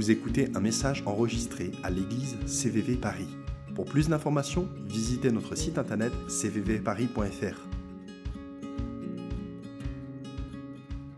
Vous 0.00 0.10
écoutez 0.10 0.48
un 0.54 0.60
message 0.60 1.02
enregistré 1.04 1.72
à 1.82 1.90
l'église 1.90 2.38
CVV 2.46 2.96
Paris. 2.96 3.28
Pour 3.74 3.84
plus 3.84 4.08
d'informations, 4.08 4.66
visitez 4.86 5.30
notre 5.30 5.54
site 5.56 5.76
internet 5.76 6.10
cvvparis.fr. 6.26 7.68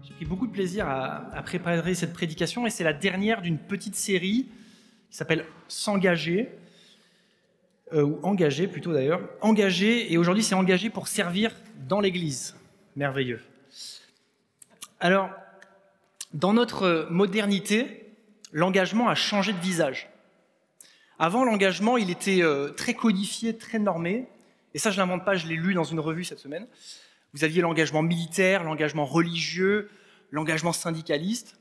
J'ai 0.03 0.15
pris 0.15 0.25
beaucoup 0.25 0.49
de 0.49 0.53
plaisir 0.53 0.89
à, 0.89 1.41
préparer 1.45 1.95
cette 1.95 2.13
prédication 2.13 2.67
et 2.67 2.71
c'est 2.71 2.83
la 2.83 2.93
dernière 2.93 3.41
d'une 3.41 3.57
petite 3.57 3.95
série 3.95 4.49
qui 5.09 5.17
s'appelle 5.17 5.45
S'engager, 5.69 6.49
euh, 7.93 8.03
ou 8.03 8.19
Engager 8.25 8.67
plutôt 8.67 8.93
d'ailleurs. 8.93 9.21
Engager, 9.43 10.13
et 10.13 10.19
aujourd'hui 10.19 10.43
c'est 10.43 10.57
Engager 10.57 10.91
pour 10.91 11.07
servir 11.07 11.55
dans 11.89 12.01
l'Église. 12.01 12.57
Merveilleux. 12.97 13.43
Alors, 14.99 15.31
dans 16.35 16.53
notre 16.53 17.07
modernité, 17.11 18.02
l'engagement 18.53 19.09
a 19.09 19.15
changé 19.15 19.53
de 19.53 19.59
visage. 19.59 20.09
Avant, 21.19 21.45
l'engagement, 21.45 21.97
il 21.97 22.11
était 22.11 22.43
euh, 22.43 22.71
très 22.71 22.95
codifié, 22.95 23.57
très 23.57 23.79
normé. 23.79 24.27
Et 24.75 24.79
ça, 24.79 24.91
je 24.91 24.99
l'invente 24.99 25.25
pas, 25.25 25.37
je 25.37 25.47
l'ai 25.47 25.57
lu 25.57 25.75
dans 25.75 25.85
une 25.85 26.01
revue 26.01 26.25
cette 26.25 26.39
semaine. 26.39 26.67
Vous 27.35 27.45
aviez 27.45 27.63
l'engagement 27.63 28.03
militaire, 28.03 28.65
l'engagement 28.65 29.05
religieux, 29.05 29.89
l'engagement 30.31 30.73
syndicaliste. 30.73 31.59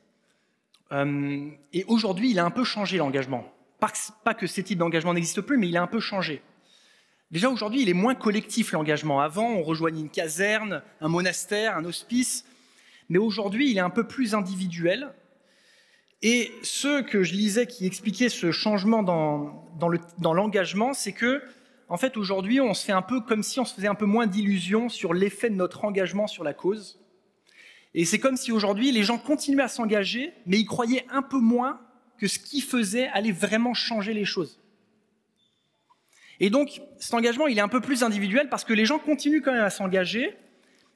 Euh, 0.91 1.50
et 1.73 1.84
aujourd'hui, 1.86 2.31
il 2.31 2.40
a 2.40 2.45
un 2.45 2.52
peu 2.52 2.64
changé 2.64 2.98
l'engagement. 2.98 3.45
Pas, 3.80 4.34
que 4.34 4.45
ces 4.48 4.64
types 4.64 4.78
d'engagement 4.78 5.14
n'existent 5.14 5.42
plus, 5.42 5.58
mais 5.58 5.67
il 5.67 5.78
a 5.78 5.81
un 5.81 5.88
peu 5.88 6.00
changé. 6.00 6.42
Déjà 7.31 7.50
aujourd'hui, 7.50 7.81
il 7.81 7.89
est 7.89 7.94
moins 7.94 8.14
collectif 8.14 8.73
l'engagement. 8.73 9.22
Avant, 9.22 9.48
on 9.48 9.64
rejoignait 9.64 10.02
une 10.02 10.09
caserne, 10.09 10.84
un 11.00 11.08
monastère, 11.08 11.78
un 11.78 11.86
hospice. 11.86 12.45
Mais 13.09 13.17
aujourd'hui, 13.17 13.72
il 13.72 13.78
est 13.78 13.81
un 13.81 13.89
peu 13.89 14.06
plus 14.06 14.36
individuel. 14.36 15.14
Et 16.23 16.52
ceux 16.61 17.02
que 17.02 17.23
je 17.23 17.33
lisais 17.33 17.66
qui 17.66 17.86
expliquaient 17.88 18.30
ce 18.30 18.52
changement 18.52 19.02
dans, 19.02 20.33
l'engagement, 20.33 20.94
c'est 20.94 21.13
que, 21.13 21.41
en 21.89 21.97
fait, 21.97 22.16
aujourd'hui, 22.16 22.61
on 22.61 22.73
se 22.73 22.86
fait 22.86 22.91
un 22.91 23.02
peu 23.02 23.22
comme 23.22 23.41
si 23.41 23.59
on 23.59 23.66
se 23.66 23.73
faisait 23.73 23.88
un 23.88 23.95
peu 23.95 24.05
moins 24.05 24.28
d'illusions 24.28 24.88
sur 24.88 25.13
l'effet 25.13 25.50
de 25.50 25.55
notre 25.55 25.83
engagement 25.83 26.28
sur 26.28 26.44
la 26.44 26.53
cause. 26.53 27.00
Et 27.94 28.05
c'est 28.05 28.19
comme 28.19 28.38
si 28.38 28.52
aujourd'hui, 28.52 28.91
les 28.91 29.03
gens 29.03 29.17
continuaient 29.17 29.63
à 29.63 29.67
s'engager, 29.67 30.31
mais 30.45 30.59
ils 30.59 30.66
croyaient 30.66 31.05
un 31.09 31.23
peu 31.23 31.39
moins 31.39 31.81
que 32.19 32.28
ce 32.28 32.38
qu'ils 32.38 32.63
faisaient 32.63 33.08
allait 33.08 33.31
vraiment 33.31 33.73
changer 33.73 34.13
les 34.13 34.25
choses. 34.25 34.59
Et 36.39 36.50
donc, 36.50 36.81
cet 37.00 37.13
engagement, 37.16 37.47
il 37.47 37.58
est 37.58 37.61
un 37.61 37.67
peu 37.67 37.81
plus 37.81 38.03
individuel 38.03 38.47
parce 38.47 38.63
que 38.63 38.73
les 38.73 38.85
gens 38.85 39.00
continuent 39.00 39.41
quand 39.41 39.52
même 39.52 39.63
à 39.63 39.69
s'engager, 39.72 40.35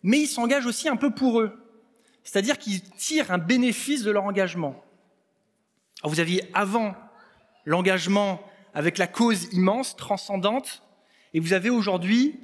mais 0.04 0.20
ils 0.20 0.28
s'engagent 0.28 0.68
aussi 0.68 0.88
un 0.88 0.96
peu 0.96 1.10
pour 1.12 1.42
eux. 1.42 1.52
C'est-à-dire 2.24 2.58
qu'ils 2.58 2.82
tirent 2.82 3.32
un 3.32 3.38
bénéfice 3.38 4.04
de 4.04 4.12
leur 4.12 4.24
engagement. 4.24 4.85
Vous 6.04 6.20
aviez 6.20 6.44
avant 6.54 6.96
l'engagement 7.66 8.42
avec 8.74 8.98
la 8.98 9.08
cause 9.08 9.52
immense, 9.54 9.96
transcendante, 9.96 10.84
et 11.34 11.40
vous 11.40 11.54
avez 11.54 11.70
aujourd'hui 11.70 12.40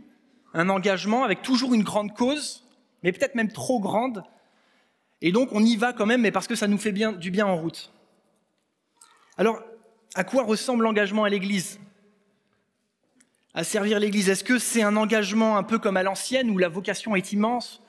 un 0.53 0.69
engagement 0.69 1.23
avec 1.23 1.41
toujours 1.41 1.73
une 1.73 1.83
grande 1.83 2.15
cause, 2.15 2.67
mais 3.03 3.11
peut-être 3.11 3.35
même 3.35 3.51
trop 3.51 3.79
grande. 3.79 4.23
Et 5.21 5.31
donc 5.31 5.49
on 5.51 5.63
y 5.63 5.75
va 5.75 5.93
quand 5.93 6.05
même, 6.05 6.21
mais 6.21 6.31
parce 6.31 6.47
que 6.47 6.55
ça 6.55 6.67
nous 6.67 6.77
fait 6.77 6.91
du 6.91 7.31
bien 7.31 7.45
en 7.45 7.55
route. 7.55 7.91
Alors, 9.37 9.61
à 10.15 10.23
quoi 10.23 10.43
ressemble 10.43 10.83
l'engagement 10.83 11.23
à 11.23 11.29
l'Église? 11.29 11.79
À 13.53 13.63
servir 13.63 13.99
l'Église 13.99 14.29
Est-ce 14.29 14.43
que 14.43 14.59
c'est 14.59 14.81
un 14.81 14.95
engagement 14.95 15.57
un 15.57 15.63
peu 15.63 15.77
comme 15.77 15.97
à 15.97 16.03
l'ancienne, 16.03 16.49
où 16.49 16.57
la 16.57 16.69
vocation 16.69 17.15
est 17.15 17.31
immense? 17.31 17.81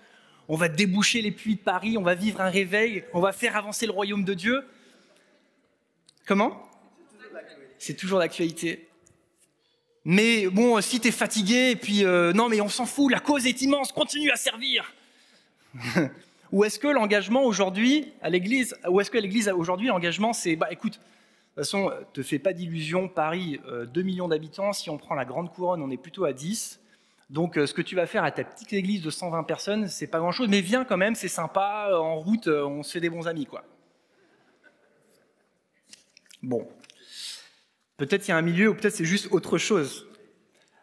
On 0.49 0.57
va 0.57 0.69
déboucher 0.69 1.23
les 1.23 1.31
puits 1.31 1.55
de 1.55 1.61
Paris, 1.61 1.97
on 1.97 2.03
va 2.03 2.15
vivre 2.15 2.41
un 2.41 2.51
réveil, 2.51 3.05
on 3.13 3.21
va 3.21 3.33
faire 3.33 3.57
avancer 3.57 3.87
le 3.87 3.93
royaume 3.93 4.25
de 4.25 4.35
Dieu? 4.35 4.65
Comment 6.27 6.63
C'est 7.79 7.95
toujours 7.95 8.21
d'actualité. 8.21 8.89
Mais 10.05 10.49
bon, 10.49 10.81
si 10.81 11.01
tu 11.01 11.09
es 11.09 11.13
fatigué, 11.13 11.71
et 11.71 11.77
puis 11.77 12.05
euh, 12.05 12.33
non, 12.33 12.49
mais 12.49 12.61
on 12.61 12.69
s'en 12.69 12.87
fout, 12.87 13.11
la 13.11 13.21
cause 13.21 13.47
est 13.47 13.63
immense, 13.63 13.93
continue 13.93 14.31
à 14.31 14.37
servir. 14.37 14.93
ou 16.53 16.65
est-ce 16.65 16.79
que 16.79 16.89
l'engagement 16.89 17.45
aujourd'hui 17.45 18.13
à 18.21 18.29
l'Église, 18.29 18.77
ou 18.89 19.01
est-ce 19.01 19.11
que 19.11 19.19
l'Église 19.19 19.49
aujourd'hui 19.49 19.89
l'engagement 19.89 20.33
c'est, 20.33 20.57
bah 20.57 20.69
écoute, 20.71 20.95
de 20.95 20.99
toute 20.99 21.65
façon, 21.65 21.93
te 22.13 22.23
fais 22.23 22.39
pas 22.39 22.53
d'illusions, 22.53 23.09
Paris, 23.09 23.61
2 23.65 24.01
euh, 24.01 24.05
millions 24.05 24.29
d'habitants, 24.29 24.73
si 24.73 24.91
on 24.91 24.99
prend 24.99 25.15
la 25.15 25.25
grande 25.25 25.53
couronne, 25.53 25.83
on 25.83 25.91
est 25.91 25.97
plutôt 25.97 26.25
à 26.25 26.33
10. 26.33 26.81
Donc 27.31 27.57
euh, 27.57 27.67
ce 27.67 27.75
que 27.75 27.83
tu 27.83 27.95
vas 27.95 28.07
faire 28.07 28.25
à 28.25 28.31
ta 28.33 28.43
petite 28.43 28.73
église 28.73 29.03
de 29.03 29.11
120 29.11 29.45
personnes, 29.45 29.87
c'est 29.89 30.09
pas 30.09 30.19
grand-chose, 30.19 30.49
mais 30.49 30.61
viens 30.63 30.85
quand 30.85 30.97
même, 30.97 31.15
c'est 31.15 31.29
sympa, 31.29 31.91
en 31.93 32.17
route, 32.17 32.49
on 32.49 32.83
se 32.83 32.93
fait 32.93 33.01
des 33.01 33.11
bons 33.11 33.29
amis, 33.29 33.47
quoi. 33.47 33.65
Bon, 36.43 36.69
peut-être 37.97 38.27
il 38.27 38.33
y 38.33 38.35
a 38.35 38.37
un 38.37 38.43
milieu 38.43 38.71
ou 38.71 38.75
peut-être 38.75 38.95
c'est 38.95 39.05
juste 39.05 39.29
autre 39.31 39.59
chose. 39.59 40.09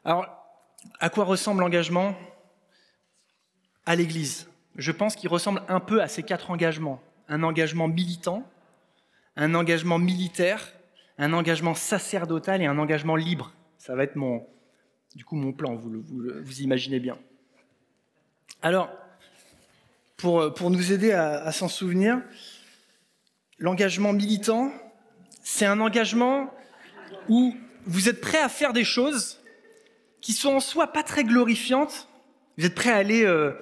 Alors, 0.06 0.28
à 1.00 1.10
quoi 1.10 1.26
ressemble 1.26 1.62
l'engagement 1.62 2.16
à 3.86 3.96
l'Église? 3.96 4.48
Je 4.76 4.92
pense 4.94 5.16
qu'il 5.16 5.28
ressemble 5.28 5.62
un 5.68 5.82
peu 5.82 6.02
à 6.02 6.08
ces 6.08 6.24
quatre 6.24 6.52
engagements. 6.52 7.02
Un 7.28 7.44
engagement 7.44 7.90
militant, 7.90 8.50
un 9.36 9.54
engagement 9.54 10.00
militaire, 10.00 10.72
un 11.18 11.34
engagement 11.34 11.76
sacerdotal 11.76 12.62
et 12.62 12.66
un 12.66 12.78
engagement 12.78 13.18
libre. 13.18 13.54
Ça 13.78 13.96
va 13.96 14.04
être 14.04 14.16
mon, 14.16 14.48
du 15.14 15.26
coup, 15.26 15.36
mon 15.36 15.52
plan, 15.52 15.76
vous, 15.76 16.02
vous, 16.08 16.62
imaginez 16.62 17.02
bien. 17.02 17.18
Alors, 18.62 18.90
pour, 20.16 20.70
nous 20.70 20.94
aider 20.94 21.12
à 21.12 21.52
s'en 21.52 21.68
souvenir, 21.68 22.22
l'engagement 23.58 24.14
militant, 24.14 24.72
c'est 25.52 25.66
un 25.66 25.80
engagement 25.80 26.54
où 27.28 27.56
vous 27.86 28.08
êtes 28.08 28.22
prêt 28.22 28.38
à 28.38 28.50
faire 28.50 28.72
des 28.72 28.84
choses 28.84 29.40
qui 30.22 30.32
sont 30.32 30.54
en 30.54 30.60
soi 30.60 30.94
pas 30.94 31.02
très 31.02 31.24
glorifiantes. 31.24 32.08
Vous 32.58 32.66
êtes 32.68 32.76
prêt 32.76 32.92
à 32.92 32.98
aller 32.98 33.26
euh, 33.26 33.54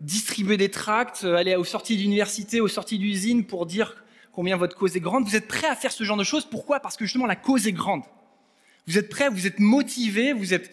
distribuer 0.00 0.56
des 0.56 0.68
tracts, 0.68 1.22
euh, 1.22 1.36
aller 1.36 1.54
aux 1.54 1.64
sorties 1.64 1.96
d'université, 1.96 2.60
aux 2.60 2.68
sorties 2.68 2.98
d'usine 2.98 3.46
pour 3.46 3.66
dire 3.66 4.02
combien 4.32 4.56
votre 4.56 4.76
cause 4.76 4.96
est 4.96 5.00
grande. 5.00 5.26
Vous 5.26 5.36
êtes 5.36 5.46
prêt 5.46 5.68
à 5.68 5.76
faire 5.76 5.92
ce 5.92 6.02
genre 6.02 6.16
de 6.16 6.24
choses. 6.24 6.44
Pourquoi? 6.44 6.80
Parce 6.80 6.96
que 6.96 7.04
justement 7.04 7.26
la 7.26 7.36
cause 7.36 7.68
est 7.68 7.72
grande. 7.72 8.02
Vous 8.88 8.98
êtes 8.98 9.08
prêt, 9.08 9.28
vous 9.28 9.46
êtes 9.46 9.60
motivé, 9.60 10.32
vous 10.32 10.54
êtes 10.54 10.72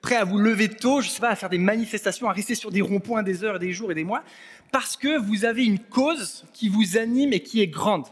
prêt 0.00 0.16
à 0.16 0.24
vous 0.24 0.38
lever 0.38 0.68
tôt, 0.68 1.00
je 1.00 1.08
sais 1.08 1.20
pas, 1.20 1.30
à 1.30 1.36
faire 1.36 1.50
des 1.50 1.58
manifestations, 1.58 2.30
à 2.30 2.32
rester 2.32 2.54
sur 2.54 2.70
des 2.70 2.82
ronds-points 2.82 3.24
des 3.24 3.42
heures, 3.42 3.58
des 3.58 3.72
jours 3.72 3.90
et 3.90 3.96
des 3.96 4.04
mois, 4.04 4.22
parce 4.70 4.96
que 4.96 5.18
vous 5.18 5.44
avez 5.44 5.64
une 5.64 5.80
cause 5.80 6.44
qui 6.52 6.68
vous 6.68 6.96
anime 6.96 7.32
et 7.32 7.40
qui 7.40 7.60
est 7.60 7.66
grande. 7.66 8.06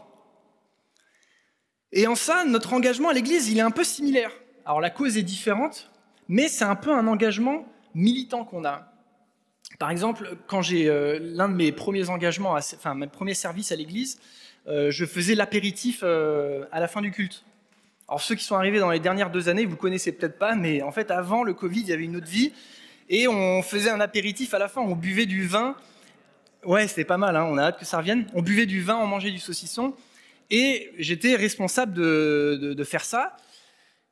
Et 1.95 2.07
en 2.07 2.15
ça, 2.15 2.43
notre 2.43 2.73
engagement 2.73 3.09
à 3.09 3.13
l'Église, 3.13 3.49
il 3.49 3.59
est 3.59 3.61
un 3.61 3.71
peu 3.71 3.83
similaire. 3.83 4.31
Alors 4.65 4.81
la 4.81 4.89
cause 4.89 5.15
est 5.15 5.23
différente, 5.23 5.91
mais 6.27 6.47
c'est 6.47 6.65
un 6.65 6.75
peu 6.75 6.91
un 6.91 7.05
engagement 7.05 7.67
militant 7.93 8.45
qu'on 8.45 8.65
a. 8.65 8.91
Par 9.77 9.91
exemple, 9.91 10.37
quand 10.47 10.63
j'ai 10.63 10.89
euh, 10.89 11.19
l'un 11.21 11.47
de 11.47 11.53
mes 11.53 11.71
premiers 11.71 12.09
engagements, 12.09 12.53
enfin 12.53 12.95
mes 12.95 13.07
premiers 13.07 13.35
services 13.35 13.71
à 13.71 13.75
l'Église, 13.75 14.19
euh, 14.67 14.89
je 14.89 15.05
faisais 15.05 15.35
l'apéritif 15.35 15.99
euh, 16.01 16.65
à 16.71 16.79
la 16.79 16.87
fin 16.87 17.01
du 17.01 17.11
culte. 17.11 17.43
Alors 18.07 18.21
ceux 18.21 18.33
qui 18.33 18.43
sont 18.43 18.55
arrivés 18.55 18.79
dans 18.79 18.89
les 18.89 18.99
dernières 18.99 19.29
deux 19.29 19.47
années, 19.47 19.65
vous 19.65 19.75
connaissez 19.75 20.11
peut-être 20.11 20.39
pas, 20.39 20.55
mais 20.55 20.81
en 20.81 20.91
fait 20.91 21.11
avant 21.11 21.43
le 21.43 21.53
Covid, 21.53 21.81
il 21.81 21.87
y 21.87 21.93
avait 21.93 22.03
une 22.03 22.15
autre 22.15 22.27
vie, 22.27 22.53
et 23.07 23.27
on 23.27 23.61
faisait 23.61 23.91
un 23.91 23.99
apéritif 23.99 24.55
à 24.55 24.59
la 24.59 24.67
fin, 24.67 24.81
on 24.81 24.95
buvait 24.95 25.27
du 25.27 25.45
vin. 25.45 25.75
Ouais, 26.65 26.87
c'était 26.87 27.05
pas 27.05 27.17
mal, 27.17 27.35
hein, 27.35 27.45
on 27.47 27.57
a 27.57 27.65
hâte 27.65 27.79
que 27.79 27.85
ça 27.85 27.97
revienne. 27.97 28.25
On 28.33 28.41
buvait 28.41 28.65
du 28.65 28.81
vin, 28.81 28.95
on 28.95 29.05
mangeait 29.05 29.31
du 29.31 29.39
saucisson, 29.39 29.93
et 30.49 30.91
j'étais 30.97 31.35
responsable 31.35 31.93
de, 31.93 32.83
faire 32.83 33.05
ça. 33.05 33.35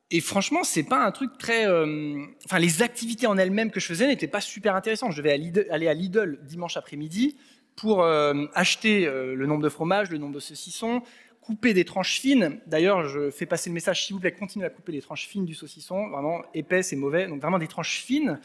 Et 0.09 0.19
franchement, 0.19 0.64
c'est 0.64 0.84
pas 0.84 1.06
un 1.06 1.12
truc 1.12 1.38
très. 1.38 1.68
Euh, 1.68 2.25
enfin, 2.46 2.59
les 2.59 2.81
activités 2.81 3.28
en 3.28 3.38
elles-mêmes 3.38 3.72
que 3.72 3.80
je 3.80 3.86
faisais 3.86 4.08
n'étaient 4.08 4.28
pas 4.28 4.41
super 4.41 4.75
intéressantes. 4.75 5.14
Je 5.14 5.18
devais 5.22 5.32
aller 5.70 5.88
à 5.88 5.94
Lidl 5.94 6.40
dimanche 6.44 6.76
après-midi 6.76 7.38
pour 7.76 8.03
euh, 8.03 8.46
acheter 8.53 9.08
euh, 9.08 9.35
le 9.35 9.46
nombre 9.46 9.64
de 9.64 9.70
fromages, 9.70 10.09
le 10.09 10.17
nombre 10.17 10.35
de 10.35 10.40
saucissons, 10.40 11.02
couper 11.40 11.73
des 11.73 11.85
tranches 11.85 12.20
fines. 12.20 12.59
D'ailleurs, 12.67 13.08
je 13.08 13.32
fais 13.32 13.46
passer 13.46 13.70
le 13.70 13.73
message, 13.73 14.06
s'il 14.06 14.14
vous 14.14 14.20
plaît, 14.20 14.34
continuez 14.34 14.66
à 14.66 14.70
couper 14.70 14.91
des 14.91 15.02
tranches 15.02 15.28
fines 15.28 15.46
du 15.46 15.56
saucisson, 15.56 16.09
vraiment 16.09 16.44
épaisse 16.53 16.91
et 16.91 16.96
mauvais, 16.97 17.28
donc 17.28 17.41
vraiment 17.41 17.59
des 17.59 17.67
tranches 17.67 18.02
fines. 18.02 18.40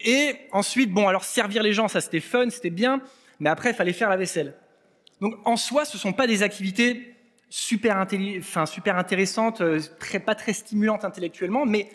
Et 0.00 0.36
ensuite, 0.52 0.92
bon, 0.92 1.08
alors 1.08 1.24
servir 1.24 1.62
les 1.62 1.72
gens, 1.72 1.88
ça 1.88 2.00
c'était 2.00 2.20
fun, 2.20 2.50
c'était 2.50 2.70
bien, 2.70 3.00
mais 3.40 3.50
après, 3.50 3.70
il 3.70 3.74
fallait 3.74 3.92
faire 3.92 4.10
la 4.10 4.16
vaisselle. 4.16 4.54
Donc 5.20 5.34
en 5.44 5.56
soi, 5.56 5.84
ce 5.84 5.96
ne 5.96 6.00
sont 6.00 6.12
pas 6.12 6.26
des 6.26 6.42
activités 6.42 7.14
super, 7.50 7.96
intéressantes, 7.96 9.60
euh, 9.60 9.80
pas 10.24 10.34
très 10.34 10.52
stimulantes 10.52 11.04
intellectuellement, 11.04 11.66
mais 11.66 11.88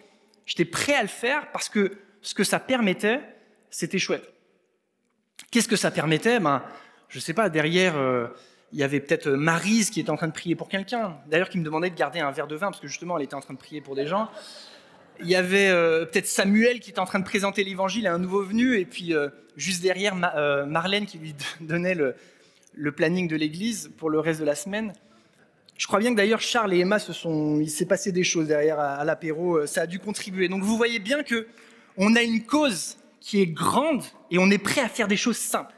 j'étais 0.45 0.65
prêt 0.65 0.93
à 0.93 1.01
le 1.01 1.07
faire 1.07 1.51
parce 1.51 1.69
que 1.69 1.97
ce 2.21 2.33
que 2.33 2.43
ça 2.43 2.59
permettait, 2.59 3.21
c'était 3.69 3.99
chouette. 3.99 4.31
Qu'est-ce 5.51 5.67
que 5.67 5.75
ça 5.75 5.91
permettait? 5.91 6.39
Ben, 6.39 6.63
Je 7.09 7.17
ne 7.17 7.21
sais 7.21 7.33
pas, 7.33 7.49
derrière, 7.49 7.97
euh, 7.97 8.27
il 8.71 8.79
y 8.79 8.83
avait 8.83 8.99
peut-être 8.99 9.29
Marise 9.29 9.89
qui 9.89 9.99
était 9.99 10.09
en 10.09 10.15
train 10.15 10.27
de 10.27 10.33
prier 10.33 10.55
pour 10.55 10.69
quelqu'un, 10.69 11.17
d'ailleurs 11.27 11.49
qui 11.49 11.59
me 11.59 11.63
demandait 11.63 11.89
de 11.89 11.95
garder 11.95 12.19
un 12.19 12.31
verre 12.31 12.47
de 12.47 12.55
vin, 12.55 12.67
parce 12.67 12.79
que 12.79 12.87
justement, 12.87 13.17
elle 13.17 13.23
était 13.23 13.35
en 13.35 13.41
train 13.41 13.53
de 13.53 13.59
prier 13.59 13.81
pour 13.81 13.95
des 13.95 14.07
gens. 14.07 14.29
Il 15.19 15.27
y 15.27 15.35
avait 15.35 15.69
euh, 15.69 16.05
peut-être 16.05 16.25
Samuel 16.25 16.79
qui 16.79 16.89
était 16.89 16.99
en 16.99 17.05
train 17.05 17.19
de 17.19 17.25
présenter 17.25 17.63
l'évangile 17.63 18.07
à 18.07 18.13
un 18.13 18.17
nouveau 18.17 18.41
venu, 18.41 18.79
et 18.79 18.85
puis 18.85 19.13
juste 19.55 19.83
derrière, 19.83 20.15
Marlène 20.15 21.05
qui 21.05 21.19
lui 21.19 21.35
donnait 21.61 21.93
le, 21.93 22.15
le 22.73 22.91
planning 22.91 23.27
de 23.27 23.35
l'Église 23.35 23.91
pour 23.97 24.09
le 24.09 24.19
reste 24.19 24.39
de 24.39 24.45
la 24.45 24.55
semaine. 24.55 24.93
Je 25.77 25.87
crois 25.87 25.99
bien 25.99 26.11
que 26.11 26.17
d'ailleurs 26.17 26.41
Charles 26.41 26.73
et 26.73 26.79
Emma 26.79 26.99
se 26.99 27.13
sont, 27.13 27.59
il 27.59 27.69
s'est 27.69 27.85
passé 27.85 28.11
des 28.11 28.23
choses 28.23 28.47
derrière 28.47 28.79
à, 28.79 29.03
l'apéro, 29.03 29.65
ça 29.65 29.81
a 29.81 29.87
dû 29.87 29.99
contribuer. 29.99 30.47
Donc 30.47 30.63
vous 30.63 30.77
voyez 30.77 30.99
bien 30.99 31.23
que 31.23 31.47
on 31.97 32.15
a 32.15 32.21
une 32.21 32.43
cause 32.43 32.97
qui 33.19 33.41
est 33.41 33.47
grande 33.47 34.03
et 34.31 34.37
on 34.37 34.49
est 34.49 34.57
prêt 34.57 34.81
à 34.81 34.89
faire 34.89 35.07
des 35.07 35.17
choses 35.17 35.37
simples. 35.37 35.73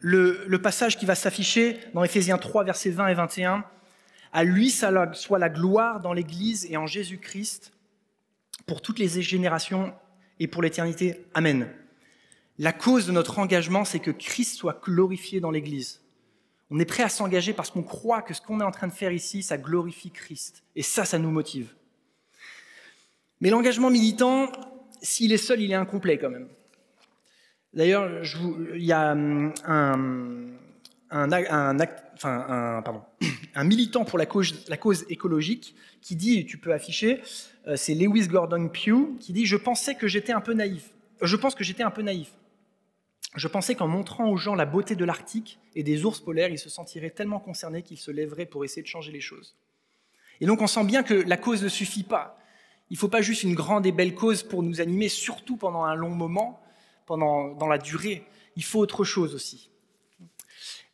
Le, 0.00 0.44
le 0.46 0.62
passage 0.62 0.98
qui 0.98 1.04
va 1.04 1.14
s'afficher 1.14 1.78
dans 1.94 2.02
Éphésiens 2.02 2.38
3, 2.38 2.64
versets 2.64 2.90
20 2.90 3.08
et 3.08 3.14
21, 3.14 3.64
à 4.32 4.44
lui 4.44 4.70
soit 4.70 5.38
la 5.38 5.48
gloire 5.48 6.00
dans 6.00 6.12
l'Église 6.12 6.66
et 6.70 6.76
en 6.76 6.86
Jésus-Christ 6.86 7.72
pour 8.66 8.82
toutes 8.82 8.98
les 8.98 9.20
générations 9.20 9.92
et 10.38 10.46
pour 10.46 10.62
l'éternité. 10.62 11.26
Amen. 11.34 11.68
La 12.60 12.74
cause 12.74 13.06
de 13.06 13.12
notre 13.12 13.38
engagement, 13.38 13.86
c'est 13.86 14.00
que 14.00 14.10
Christ 14.10 14.54
soit 14.54 14.82
glorifié 14.84 15.40
dans 15.40 15.50
l'Église. 15.50 16.02
On 16.68 16.78
est 16.78 16.84
prêt 16.84 17.02
à 17.02 17.08
s'engager 17.08 17.54
parce 17.54 17.70
qu'on 17.70 17.82
croit 17.82 18.20
que 18.20 18.34
ce 18.34 18.42
qu'on 18.42 18.60
est 18.60 18.64
en 18.64 18.70
train 18.70 18.86
de 18.86 18.92
faire 18.92 19.12
ici, 19.12 19.42
ça 19.42 19.56
glorifie 19.56 20.10
Christ. 20.10 20.62
Et 20.76 20.82
ça, 20.82 21.06
ça 21.06 21.18
nous 21.18 21.30
motive. 21.30 21.72
Mais 23.40 23.48
l'engagement 23.48 23.88
militant, 23.88 24.52
s'il 25.00 25.32
est 25.32 25.38
seul, 25.38 25.62
il 25.62 25.70
est 25.72 25.74
incomplet 25.74 26.18
quand 26.18 26.28
même. 26.28 26.48
D'ailleurs, 27.72 28.22
il 28.74 28.84
y 28.84 28.92
a 28.92 29.12
un, 29.12 30.04
militant 33.64 34.04
pour 34.04 34.18
la 34.18 34.26
cause, 34.26 34.66
la 34.68 34.76
cause, 34.76 35.06
écologique 35.08 35.74
qui 36.02 36.14
dit, 36.14 36.44
tu 36.44 36.58
peux 36.58 36.74
afficher, 36.74 37.22
euh, 37.66 37.76
c'est 37.76 37.94
Lewis 37.94 38.28
Gordon 38.28 38.68
Pugh, 38.68 39.16
qui 39.18 39.32
dit 39.32 39.46
Je 39.46 39.56
pensais 39.56 39.94
que 39.94 40.06
j'étais 40.06 40.32
un 40.32 40.42
peu 40.42 40.52
naïf. 40.52 40.90
Je 41.22 41.36
pense 41.36 41.54
que 41.54 41.64
j'étais 41.64 41.82
un 41.82 41.90
peu 41.90 42.02
naïf. 42.02 42.30
Je 43.36 43.46
pensais 43.46 43.74
qu'en 43.74 43.86
montrant 43.86 44.28
aux 44.28 44.36
gens 44.36 44.54
la 44.54 44.66
beauté 44.66 44.96
de 44.96 45.04
l'Arctique 45.04 45.60
et 45.76 45.82
des 45.82 46.04
ours 46.04 46.18
polaires, 46.20 46.48
ils 46.48 46.58
se 46.58 46.68
sentiraient 46.68 47.10
tellement 47.10 47.38
concernés 47.38 47.82
qu'ils 47.82 47.98
se 47.98 48.10
lèveraient 48.10 48.46
pour 48.46 48.64
essayer 48.64 48.82
de 48.82 48.88
changer 48.88 49.12
les 49.12 49.20
choses. 49.20 49.56
Et 50.40 50.46
donc 50.46 50.60
on 50.62 50.66
sent 50.66 50.84
bien 50.84 51.02
que 51.02 51.14
la 51.14 51.36
cause 51.36 51.62
ne 51.62 51.68
suffit 51.68 52.02
pas. 52.02 52.38
Il 52.90 52.94
ne 52.94 52.98
faut 52.98 53.08
pas 53.08 53.22
juste 53.22 53.44
une 53.44 53.54
grande 53.54 53.86
et 53.86 53.92
belle 53.92 54.16
cause 54.16 54.42
pour 54.42 54.64
nous 54.64 54.80
animer, 54.80 55.08
surtout 55.08 55.56
pendant 55.56 55.84
un 55.84 55.94
long 55.94 56.10
moment, 56.10 56.60
pendant, 57.06 57.54
dans 57.54 57.68
la 57.68 57.78
durée. 57.78 58.24
Il 58.56 58.64
faut 58.64 58.80
autre 58.80 59.04
chose 59.04 59.34
aussi. 59.34 59.70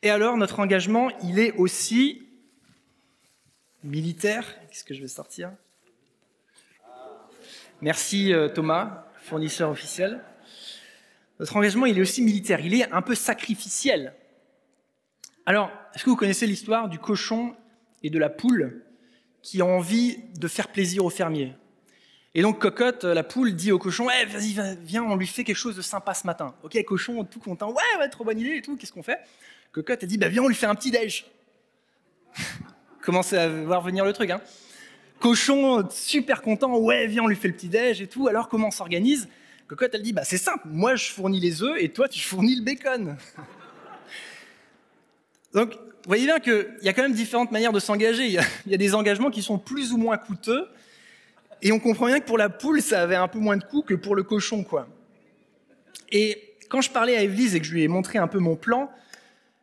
Et 0.02 0.10
alors 0.10 0.36
notre 0.36 0.60
engagement, 0.60 1.08
il 1.22 1.38
est 1.38 1.52
aussi 1.52 2.28
militaire. 3.82 4.44
Qu'est-ce 4.68 4.84
que 4.84 4.92
je 4.92 5.00
vais 5.00 5.08
sortir? 5.08 5.52
Merci 7.80 8.34
euh, 8.34 8.48
Thomas, 8.48 9.06
fournisseur 9.22 9.70
officiel. 9.70 10.22
Notre 11.38 11.56
engagement, 11.56 11.86
il 11.86 11.98
est 11.98 12.00
aussi 12.00 12.22
militaire, 12.22 12.60
il 12.60 12.74
est 12.74 12.90
un 12.92 13.02
peu 13.02 13.14
sacrificiel. 13.14 14.14
Alors, 15.44 15.70
est-ce 15.94 16.04
que 16.04 16.10
vous 16.10 16.16
connaissez 16.16 16.46
l'histoire 16.46 16.88
du 16.88 16.98
cochon 16.98 17.54
et 18.02 18.10
de 18.10 18.18
la 18.18 18.30
poule 18.30 18.82
qui 19.42 19.62
ont 19.62 19.76
envie 19.76 20.18
de 20.38 20.48
faire 20.48 20.68
plaisir 20.68 21.04
aux 21.04 21.10
fermiers 21.10 21.54
Et 22.34 22.42
donc, 22.42 22.60
Cocotte, 22.60 23.04
la 23.04 23.22
poule, 23.22 23.54
dit 23.54 23.70
au 23.70 23.78
cochon 23.78 24.08
Eh, 24.10 24.24
vas-y, 24.24 24.56
viens, 24.82 25.04
on 25.04 25.14
lui 25.14 25.26
fait 25.26 25.44
quelque 25.44 25.56
chose 25.56 25.76
de 25.76 25.82
sympa 25.82 26.14
ce 26.14 26.26
matin. 26.26 26.54
Ok, 26.62 26.82
cochon, 26.84 27.22
tout 27.24 27.38
content 27.38 27.70
Ouais, 27.70 27.98
ouais, 27.98 28.08
trop 28.08 28.24
bonne 28.24 28.40
idée 28.40 28.56
et 28.56 28.62
tout, 28.62 28.76
qu'est-ce 28.76 28.92
qu'on 28.92 29.02
fait? 29.02 29.20
Cocotte 29.72 30.02
a 30.02 30.06
dit 30.06 30.18
bah, 30.18 30.28
Viens, 30.28 30.42
on 30.42 30.48
lui 30.48 30.54
fait 30.54 30.66
un 30.66 30.74
petit 30.74 30.90
déj. 30.90 31.26
Commencez 33.02 33.36
à 33.36 33.48
voir 33.48 33.82
venir 33.82 34.04
le 34.04 34.12
truc, 34.12 34.30
hein. 34.30 34.40
Cochon, 35.20 35.88
super 35.90 36.42
content, 36.42 36.76
ouais, 36.76 37.06
viens, 37.06 37.22
on 37.22 37.28
lui 37.28 37.36
fait 37.36 37.48
le 37.48 37.54
petit 37.54 37.68
déj 37.68 38.02
et 38.02 38.06
tout. 38.06 38.26
Alors, 38.26 38.48
comment 38.48 38.68
on 38.68 38.72
s'organise? 38.72 39.28
Cocotte, 39.66 39.94
elle 39.94 40.02
dit, 40.02 40.12
bah, 40.12 40.24
c'est 40.24 40.38
simple, 40.38 40.66
moi 40.66 40.94
je 40.94 41.10
fournis 41.10 41.40
les 41.40 41.62
œufs 41.62 41.76
et 41.80 41.88
toi 41.88 42.08
tu 42.08 42.20
fournis 42.20 42.54
le 42.54 42.62
bacon. 42.62 43.16
Donc, 45.52 45.72
vous 45.72 46.10
voyez 46.10 46.26
bien 46.26 46.38
qu'il 46.38 46.78
y 46.82 46.88
a 46.88 46.92
quand 46.92 47.02
même 47.02 47.14
différentes 47.14 47.50
manières 47.50 47.72
de 47.72 47.80
s'engager. 47.80 48.26
Il, 48.26 48.40
y 48.66 48.74
a 48.74 48.76
des 48.76 48.94
engagements 48.94 49.30
qui 49.30 49.42
sont 49.42 49.58
plus 49.58 49.92
ou 49.92 49.96
moins 49.96 50.18
coûteux. 50.18 50.68
Et 51.62 51.72
on 51.72 51.80
comprend 51.80 52.06
bien 52.06 52.20
que 52.20 52.26
pour 52.26 52.38
la 52.38 52.48
poule, 52.48 52.80
ça 52.80 53.02
avait 53.02 53.16
un 53.16 53.26
peu 53.26 53.38
moins 53.38 53.56
de 53.56 53.64
coût 53.64 53.82
que 53.82 53.94
pour 53.94 54.14
le 54.14 54.22
cochon, 54.22 54.62
quoi. 54.62 54.86
Et 56.12 56.54
quand 56.68 56.80
je 56.80 56.90
parlais 56.90 57.16
à 57.16 57.22
Evelyse 57.22 57.54
et 57.56 57.60
que 57.60 57.66
je 57.66 57.72
lui 57.72 57.82
ai 57.82 57.88
montré 57.88 58.18
un 58.18 58.28
peu 58.28 58.38
mon 58.38 58.54
plan, 58.54 58.90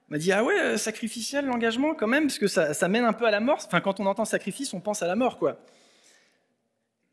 elle 0.09 0.15
m'a 0.15 0.17
dit 0.17 0.31
Ah 0.31 0.43
ouais, 0.43 0.59
euh, 0.59 0.77
sacrificiel 0.77 1.45
l'engagement 1.45 1.93
quand 1.93 2.07
même, 2.07 2.23
parce 2.23 2.39
que 2.39 2.47
ça, 2.47 2.73
ça, 2.73 2.87
mène 2.87 3.05
un 3.05 3.13
peu 3.13 3.25
à 3.25 3.31
la 3.31 3.39
mort. 3.39 3.63
Enfin, 3.65 3.79
quand 3.79 4.01
on 4.01 4.05
entend 4.05 4.25
sacrifice, 4.25 4.73
on 4.73 4.81
pense 4.81 5.01
à 5.01 5.07
la 5.07 5.15
mort, 5.15 5.37
quoi. 5.37 5.59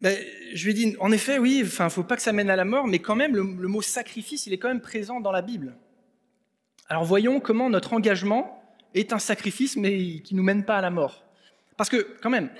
Ben, 0.01 0.17
je 0.55 0.65
lui 0.65 0.71
ai 0.71 0.75
dit, 0.75 0.97
en 0.99 1.13
effet, 1.13 1.39
oui, 1.39 1.59
il 1.59 1.85
ne 1.85 1.89
faut 1.91 2.03
pas 2.03 2.17
que 2.17 2.23
ça 2.23 2.33
mène 2.33 2.49
à 2.49 2.57
la 2.57 2.65
mort, 2.65 2.87
mais 2.87 3.01
quand 3.01 3.17
même, 3.17 3.37
le, 3.37 3.43
mot 3.43 3.83
sacrifice, 3.83 4.47
il 4.47 4.53
est 4.53 4.59
quand 4.59 4.69
même 4.69 4.81
présent 4.81 5.21
dans 5.21 5.33
la 5.33 5.43
Bible. 5.43 5.77
Alors 6.89 7.05
voyons 7.05 7.39
comment 7.39 7.69
notre 7.69 7.93
engagement 7.93 8.63
est 8.95 9.13
un 9.13 9.19
sacrifice, 9.19 9.77
mais 9.77 10.21
qui 10.21 10.35
ne 10.35 10.39
nous 10.39 10.45
mène 10.45 10.65
pas 10.65 10.79
à 10.79 10.81
la 10.81 10.91
mort. 10.91 11.25
Parce 11.77 11.91
que, 11.91 12.17
quand 12.23 12.31
même, 12.31 12.51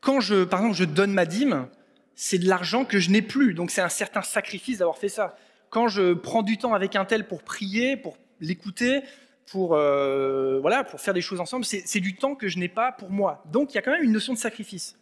quand 0.00 0.20
je, 0.20 0.44
par 0.44 0.60
exemple, 0.60 0.76
je 0.76 0.84
donne 0.84 1.12
ma 1.12 1.24
dîme, 1.24 1.68
c'est 2.16 2.38
de 2.38 2.48
l'argent 2.48 2.84
que 2.84 2.98
je 2.98 3.10
n'ai 3.10 3.22
plus, 3.22 3.54
donc 3.54 3.70
c'est 3.70 3.80
un 3.80 3.88
certain 3.88 4.22
sacrifice 4.22 4.78
d'avoir 4.78 4.98
fait 4.98 5.08
ça. 5.08 5.36
Quand 5.70 5.86
je 5.86 6.14
prends 6.14 6.42
du 6.42 6.58
temps 6.58 6.74
avec 6.74 6.96
un 6.96 7.04
tel 7.04 7.28
pour 7.28 7.42
prier, 7.42 7.96
pour 7.96 8.18
l'écouter, 8.40 9.02
pour, 9.46 9.74
euh, 9.74 10.58
voilà, 10.60 10.84
pour 10.84 11.00
faire 11.00 11.14
des 11.14 11.20
choses 11.20 11.40
ensemble, 11.40 11.64
c'est 11.64 12.00
du 12.00 12.16
temps 12.16 12.34
que 12.34 12.48
je 12.48 12.58
n'ai 12.58 12.68
pas 12.68 12.92
pour 12.92 13.10
moi. 13.10 13.42
Donc 13.52 13.72
il 13.72 13.76
y 13.76 13.78
a 13.78 13.82
quand 13.82 13.92
même 13.92 14.02
une 14.02 14.12
notion 14.12 14.32
de 14.32 14.38
sacrifice. 14.38 14.99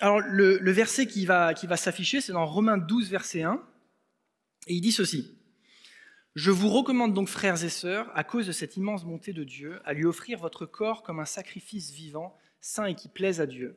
Alors, 0.00 0.20
le, 0.20 0.70
verset 0.72 1.06
qui 1.06 1.26
va, 1.26 1.52
qui 1.52 1.66
va 1.66 1.76
s'afficher, 1.76 2.22
c'est 2.22 2.32
dans 2.32 2.46
Romains 2.46 2.78
12, 2.78 3.10
verset 3.10 3.42
1, 3.42 3.62
et 4.66 4.74
il 4.74 4.80
dit 4.80 4.92
ceci. 4.92 5.36
Je 6.34 6.50
vous 6.50 6.70
recommande 6.70 7.12
donc, 7.12 7.28
frères 7.28 7.62
et 7.62 7.68
sœurs, 7.68 8.10
à 8.14 8.24
cause 8.24 8.46
de 8.46 8.52
cette 8.52 8.78
immense 8.78 9.04
bonté 9.04 9.34
de 9.34 9.44
Dieu, 9.44 9.80
à 9.84 9.92
lui 9.92 10.06
offrir 10.06 10.38
votre 10.38 10.64
corps 10.64 11.02
comme 11.02 11.20
un 11.20 11.26
sacrifice 11.26 11.90
vivant, 11.90 12.34
saint 12.60 12.86
et 12.86 12.94
qui 12.94 13.08
plaise 13.08 13.42
à 13.42 13.46
Dieu. 13.46 13.76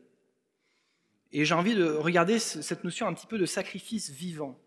Et 1.33 1.43
j'ai 1.43 1.55
envie 1.55 1.75
de 1.75 1.85
regarder 1.85 2.39
cette 2.39 2.83
notion 2.83 3.07
un 3.07 3.13
petit 3.13 3.27
peu 3.27 3.37
de 3.37 3.45
sacrifice 3.45 4.09
vivant. 4.11 4.57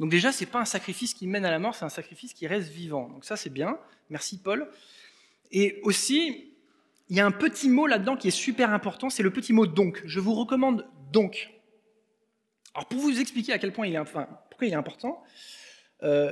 Donc 0.00 0.10
déjà, 0.10 0.32
ce 0.32 0.44
n'est 0.44 0.50
pas 0.50 0.60
un 0.60 0.66
sacrifice 0.66 1.14
qui 1.14 1.26
mène 1.26 1.46
à 1.46 1.50
la 1.50 1.58
mort, 1.58 1.74
c'est 1.74 1.84
un 1.84 1.88
sacrifice 1.88 2.34
qui 2.34 2.46
reste 2.46 2.68
vivant. 2.68 3.08
Donc 3.08 3.24
ça, 3.24 3.36
c'est 3.36 3.48
bien. 3.48 3.78
Merci 4.10 4.38
Paul. 4.38 4.68
Et 5.52 5.80
aussi, 5.84 6.52
il 7.08 7.16
y 7.16 7.20
a 7.20 7.26
un 7.26 7.30
petit 7.30 7.70
mot 7.70 7.86
là-dedans 7.86 8.16
qui 8.16 8.28
est 8.28 8.32
super 8.32 8.72
important, 8.72 9.08
c'est 9.08 9.22
le 9.22 9.30
petit 9.30 9.52
mot 9.52 9.66
donc. 9.66 10.02
Je 10.04 10.18
vous 10.18 10.34
recommande 10.34 10.84
donc, 11.16 11.50
alors 12.74 12.86
pour 12.88 13.00
vous 13.00 13.18
expliquer 13.18 13.54
à 13.54 13.58
quel 13.58 13.72
point 13.72 13.86
il 13.86 13.94
est, 13.94 14.04
pourquoi 14.04 14.66
il 14.66 14.72
est 14.74 14.76
important, 14.76 15.24
euh, 16.02 16.30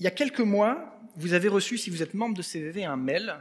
il 0.00 0.02
y 0.02 0.08
a 0.08 0.10
quelques 0.10 0.40
mois, 0.40 1.00
vous 1.14 1.34
avez 1.34 1.46
reçu, 1.46 1.78
si 1.78 1.88
vous 1.88 2.02
êtes 2.02 2.12
membre 2.12 2.36
de 2.36 2.42
CVV, 2.42 2.84
un 2.84 2.96
mail 2.96 3.36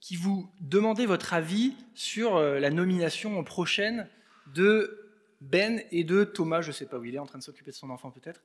qui 0.00 0.16
vous 0.16 0.52
demandait 0.60 1.06
votre 1.06 1.32
avis 1.32 1.72
sur 1.94 2.36
euh, 2.36 2.60
la 2.60 2.68
nomination 2.68 3.42
prochaine 3.42 4.06
de 4.54 5.00
Ben 5.40 5.82
et 5.90 6.04
de 6.04 6.24
Thomas, 6.24 6.60
je 6.60 6.68
ne 6.68 6.72
sais 6.72 6.84
pas 6.84 6.98
où 6.98 7.04
il 7.06 7.14
est, 7.14 7.18
en 7.18 7.24
train 7.24 7.38
de 7.38 7.42
s'occuper 7.42 7.70
de 7.70 7.76
son 7.76 7.88
enfant 7.88 8.10
peut-être, 8.10 8.42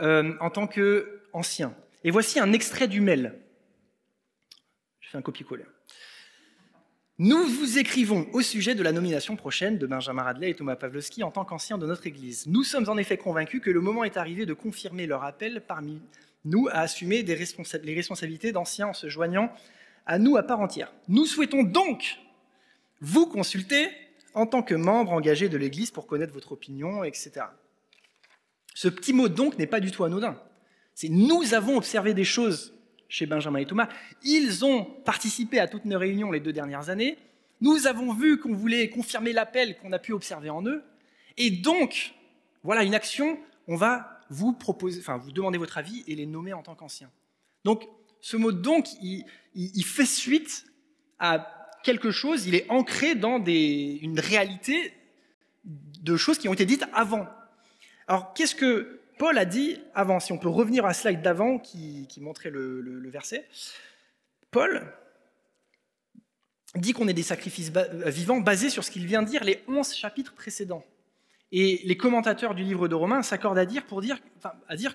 euh, 0.00 0.32
en 0.40 0.48
tant 0.48 0.66
qu'ancien. 0.66 1.76
Et 2.04 2.10
voici 2.10 2.40
un 2.40 2.54
extrait 2.54 2.88
du 2.88 3.02
mail. 3.02 3.38
Je 5.00 5.10
fais 5.10 5.18
un 5.18 5.22
copier-coller. 5.22 5.66
Nous 7.20 7.44
vous 7.44 7.78
écrivons 7.78 8.26
au 8.32 8.42
sujet 8.42 8.74
de 8.74 8.82
la 8.82 8.90
nomination 8.90 9.36
prochaine 9.36 9.78
de 9.78 9.86
Benjamin 9.86 10.24
Radley 10.24 10.50
et 10.50 10.54
Thomas 10.54 10.74
Pavlovski 10.74 11.22
en 11.22 11.30
tant 11.30 11.44
qu'anciens 11.44 11.78
de 11.78 11.86
notre 11.86 12.08
Église. 12.08 12.48
Nous 12.48 12.64
sommes 12.64 12.88
en 12.88 12.96
effet 12.96 13.16
convaincus 13.16 13.62
que 13.62 13.70
le 13.70 13.80
moment 13.80 14.02
est 14.02 14.16
arrivé 14.16 14.46
de 14.46 14.52
confirmer 14.52 15.06
leur 15.06 15.22
appel 15.22 15.62
parmi 15.64 16.02
nous 16.44 16.66
à 16.72 16.80
assumer 16.80 17.22
les 17.22 17.94
responsabilités 17.94 18.50
d'anciens 18.50 18.88
en 18.88 18.94
se 18.94 19.08
joignant 19.08 19.52
à 20.06 20.18
nous 20.18 20.36
à 20.36 20.42
part 20.42 20.58
entière. 20.58 20.92
Nous 21.06 21.24
souhaitons 21.24 21.62
donc 21.62 22.18
vous 23.00 23.26
consulter 23.26 23.90
en 24.34 24.46
tant 24.46 24.64
que 24.64 24.74
membre 24.74 25.12
engagé 25.12 25.48
de 25.48 25.56
l'Église 25.56 25.92
pour 25.92 26.08
connaître 26.08 26.34
votre 26.34 26.50
opinion, 26.50 27.04
etc. 27.04 27.46
Ce 28.74 28.88
petit 28.88 29.12
mot 29.12 29.28
donc 29.28 29.56
n'est 29.56 29.68
pas 29.68 29.78
du 29.78 29.92
tout 29.92 30.02
anodin. 30.02 30.36
C'est 30.96 31.10
nous 31.10 31.54
avons 31.54 31.76
observé 31.76 32.12
des 32.12 32.24
choses 32.24 32.73
chez 33.14 33.26
Benjamin 33.26 33.60
et 33.60 33.64
Thomas. 33.64 33.88
Ils 34.24 34.64
ont 34.64 34.82
participé 34.82 35.60
à 35.60 35.68
toutes 35.68 35.84
nos 35.84 36.00
réunions 36.00 36.32
les 36.32 36.40
deux 36.40 36.52
dernières 36.52 36.90
années. 36.90 37.16
Nous 37.60 37.86
avons 37.86 38.12
vu 38.12 38.40
qu'on 38.40 38.54
voulait 38.54 38.90
confirmer 38.90 39.32
l'appel 39.32 39.78
qu'on 39.78 39.92
a 39.92 40.00
pu 40.00 40.12
observer 40.12 40.50
en 40.50 40.66
eux. 40.66 40.82
Et 41.36 41.52
donc, 41.52 42.12
voilà 42.64 42.82
une 42.82 42.94
action, 42.94 43.38
on 43.68 43.76
va 43.76 44.20
vous 44.30 44.52
proposer, 44.52 44.98
enfin, 44.98 45.16
vous 45.16 45.30
demander 45.30 45.58
votre 45.58 45.78
avis 45.78 46.02
et 46.08 46.16
les 46.16 46.26
nommer 46.26 46.54
en 46.54 46.62
tant 46.64 46.74
qu'anciens. 46.74 47.10
Donc, 47.64 47.84
ce 48.20 48.36
mot 48.36 48.50
donc, 48.50 48.88
il, 49.00 49.84
fait 49.84 50.06
suite 50.06 50.66
à 51.20 51.70
quelque 51.84 52.10
chose, 52.10 52.48
il 52.48 52.56
est 52.56 52.68
ancré 52.68 53.14
dans 53.14 53.38
une 53.44 54.18
réalité 54.18 54.92
de 55.64 56.16
choses 56.16 56.38
qui 56.38 56.48
ont 56.48 56.52
été 56.52 56.66
dites 56.66 56.84
avant. 56.92 57.28
Alors, 58.08 58.34
qu'est-ce 58.34 58.56
que 58.56 59.02
Paul 59.18 59.38
a 59.38 59.44
dit 59.44 59.78
avant, 59.94 60.20
si 60.20 60.32
on 60.32 60.38
peut 60.38 60.48
revenir 60.48 60.84
à 60.84 60.88
la 60.88 60.94
slide 60.94 61.22
d'avant 61.22 61.58
qui, 61.58 62.08
montrait 62.20 62.50
le, 62.50 63.08
verset, 63.10 63.46
Paul 64.50 64.92
dit 66.76 66.92
qu'on 66.92 67.06
est 67.06 67.14
des 67.14 67.22
sacrifices 67.22 67.70
vivants 68.06 68.40
basés 68.40 68.68
sur 68.68 68.82
ce 68.82 68.90
qu'il 68.90 69.06
vient 69.06 69.22
de 69.22 69.28
dire 69.28 69.44
les 69.44 69.62
onze 69.68 69.94
chapitres 69.94 70.34
précédents. 70.34 70.84
Et 71.52 71.80
les 71.84 71.96
commentateurs 71.96 72.56
du 72.56 72.64
livre 72.64 72.88
de 72.88 72.96
Romains 72.96 73.22
s'accordent 73.22 73.58
à 73.58 73.66
dire 73.66 73.86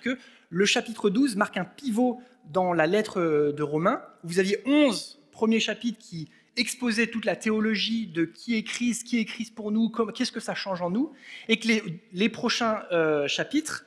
que 0.02 0.18
le 0.50 0.66
chapitre 0.66 1.10
12 1.10 1.38
marque 1.38 1.56
un 1.56 1.64
pivot 1.64 2.22
dans 2.46 2.74
la 2.74 2.86
lettre 2.86 3.54
de 3.56 3.64
Romains. 3.64 4.04
Vous 4.24 4.40
aviez 4.40 4.62
11 4.66 5.22
premiers 5.32 5.62
chapitres 5.62 6.00
qui 6.00 6.30
exposaient 6.58 7.08
toute 7.08 7.26
la 7.26 7.38
théologie 7.38 8.08
de 8.08 8.26
qui 8.26 8.58
est 8.58 8.64
Christ, 8.64 9.08
qui 9.08 9.20
est 9.20 9.26
Christ 9.26 9.56
pour 9.56 9.72
nous, 9.72 9.90
qu'est-ce 10.14 10.34
que 10.34 10.42
ça 10.42 10.56
change 10.56 10.82
en 10.82 10.90
nous, 10.90 11.14
et 11.48 11.58
que 11.58 11.68
les, 12.12 12.30
prochains 12.30 12.84
euh, 12.92 13.28
chapitres 13.28 13.86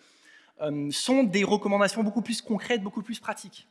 euh, 0.62 0.90
sont 0.90 1.24
des 1.24 1.44
recommandations 1.44 2.02
beaucoup 2.02 2.22
plus 2.22 2.40
concrètes, 2.40 2.82
beaucoup 2.82 3.02
plus 3.02 3.18
pratiques. 3.18 3.68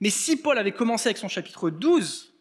Mais 0.00 0.10
si 0.10 0.36
Paul 0.36 0.58
avait 0.58 0.72
commencé 0.72 1.08
avec 1.08 1.18
son 1.18 1.28
chapitre 1.28 1.70
12, 1.70 2.34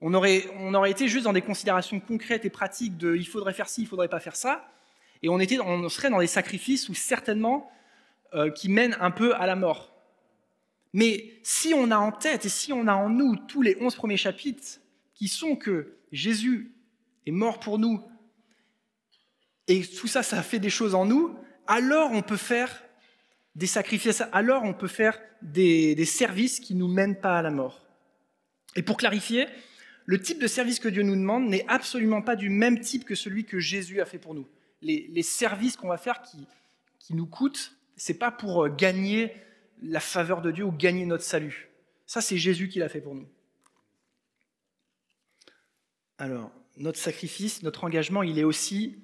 on 0.00 0.12
aurait, 0.12 0.90
été 0.90 1.08
juste 1.08 1.24
dans 1.24 1.32
des 1.32 1.40
considérations 1.40 2.00
concrètes 2.00 2.44
et 2.44 2.50
pratiques 2.50 2.98
de 2.98 3.16
il 3.16 3.26
faudrait 3.26 3.54
faire 3.54 3.68
ci, 3.68 3.82
il 3.82 3.86
faudrait 3.86 4.08
pas 4.08 4.20
faire 4.20 4.36
ça, 4.36 4.68
et 5.22 5.28
on, 5.28 5.38
serait 5.88 6.10
dans 6.10 6.18
des 6.18 6.26
sacrifices 6.26 6.88
où 6.88 6.94
certainement 6.94 7.70
euh, 8.34 8.50
qui 8.50 8.68
mènent 8.68 8.96
un 9.00 9.10
peu 9.10 9.34
à 9.36 9.46
la 9.46 9.56
mort. 9.56 9.94
Mais 10.92 11.40
si 11.42 11.72
on 11.72 11.90
a 11.90 11.96
en 11.96 12.12
tête 12.12 12.44
et 12.44 12.50
si 12.50 12.72
on 12.72 12.86
a 12.86 12.94
en 12.94 13.08
nous 13.08 13.36
tous 13.36 13.62
les 13.62 13.76
onze 13.80 13.94
premiers 13.94 14.16
chapitres 14.16 14.80
qui 15.14 15.28
sont 15.28 15.56
que 15.56 15.96
Jésus 16.12 16.74
est 17.26 17.32
mort 17.32 17.58
pour 17.58 17.78
nous 17.78 18.02
et 19.66 19.86
tout 19.86 20.06
ça, 20.06 20.22
ça 20.22 20.42
fait 20.42 20.58
des 20.58 20.68
choses 20.68 20.94
en 20.94 21.06
nous, 21.06 21.34
alors 21.66 22.10
on 22.12 22.20
peut 22.20 22.36
faire 22.36 22.83
des 23.54 23.66
sacrifices, 23.66 24.22
alors 24.32 24.64
on 24.64 24.74
peut 24.74 24.88
faire 24.88 25.18
des, 25.42 26.04
services 26.04 26.60
qui 26.60 26.74
ne 26.74 26.80
nous 26.80 26.88
mènent 26.88 27.20
pas 27.20 27.38
à 27.38 27.42
la 27.42 27.50
mort. 27.50 27.86
Et 28.76 28.82
pour 28.82 28.96
clarifier, 28.96 29.46
le 30.06 30.20
type 30.20 30.40
de 30.40 30.46
service 30.46 30.80
que 30.80 30.88
Dieu 30.88 31.02
nous 31.02 31.16
demande 31.16 31.48
n'est 31.48 31.64
absolument 31.68 32.22
pas 32.22 32.36
du 32.36 32.50
même 32.50 32.80
type 32.80 33.04
que 33.04 33.14
celui 33.14 33.44
que 33.44 33.60
Jésus 33.60 34.00
a 34.00 34.06
fait 34.06 34.18
pour 34.18 34.34
nous 34.34 34.46
les, 34.84 35.22
services 35.22 35.76
qu'on 35.76 35.88
va 35.88 35.96
faire 35.96 36.22
qui, 36.22 36.46
qui 36.98 37.14
nous 37.14 37.26
coûtent, 37.26 37.76
c'est 37.96 38.18
pas 38.18 38.30
pour 38.30 38.64
euh, 38.64 38.68
gagner 38.68 39.34
la 39.82 40.00
faveur 40.00 40.42
de 40.42 40.50
Dieu 40.50 40.64
ou 40.64 40.72
gagner 40.72 41.06
notre 41.06 41.24
salut. 41.24 41.68
Ça, 42.06 42.20
c'est 42.20 42.38
Jésus 42.38 42.68
qui 42.68 42.78
l'a 42.78 42.88
fait 42.88 43.00
pour 43.00 43.14
nous. 43.14 43.28
Alors, 46.18 46.50
notre 46.76 46.98
sacrifice, 46.98 47.62
notre 47.62 47.84
engagement, 47.84 48.22
il 48.22 48.38
est 48.38 48.44
aussi 48.44 48.98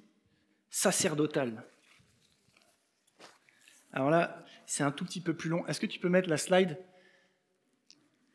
sacerdotal. 0.69 1.63
Alors 3.93 4.09
là, 4.09 4.43
c'est 4.65 4.83
un 4.83 4.91
tout 4.91 5.05
petit 5.05 5.21
peu 5.21 5.33
plus 5.33 5.49
long. 5.49 5.65
Est-ce 5.67 5.79
que 5.79 5.85
tu 5.85 5.99
peux 5.99 6.09
mettre 6.09 6.29
la 6.29 6.37
slide? 6.37 6.77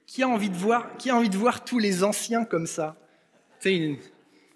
Qui 0.07 0.23
a, 0.23 0.29
envie 0.29 0.51
de 0.51 0.55
voir, 0.55 0.97
qui 0.99 1.11
a 1.11 1.17
envie 1.17 1.31
de 1.31 1.37
voir 1.37 1.65
tous 1.65 1.79
les 1.79 2.05
anciens 2.05 2.45
comme 2.45 2.67
ça? 2.67 2.97
Tu 3.61 3.69
sais, 3.69 3.77
une 3.77 3.99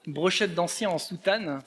brochette 0.07 0.54
d'anciens 0.54 0.90
en 0.90 0.99
soutane. 0.99 1.61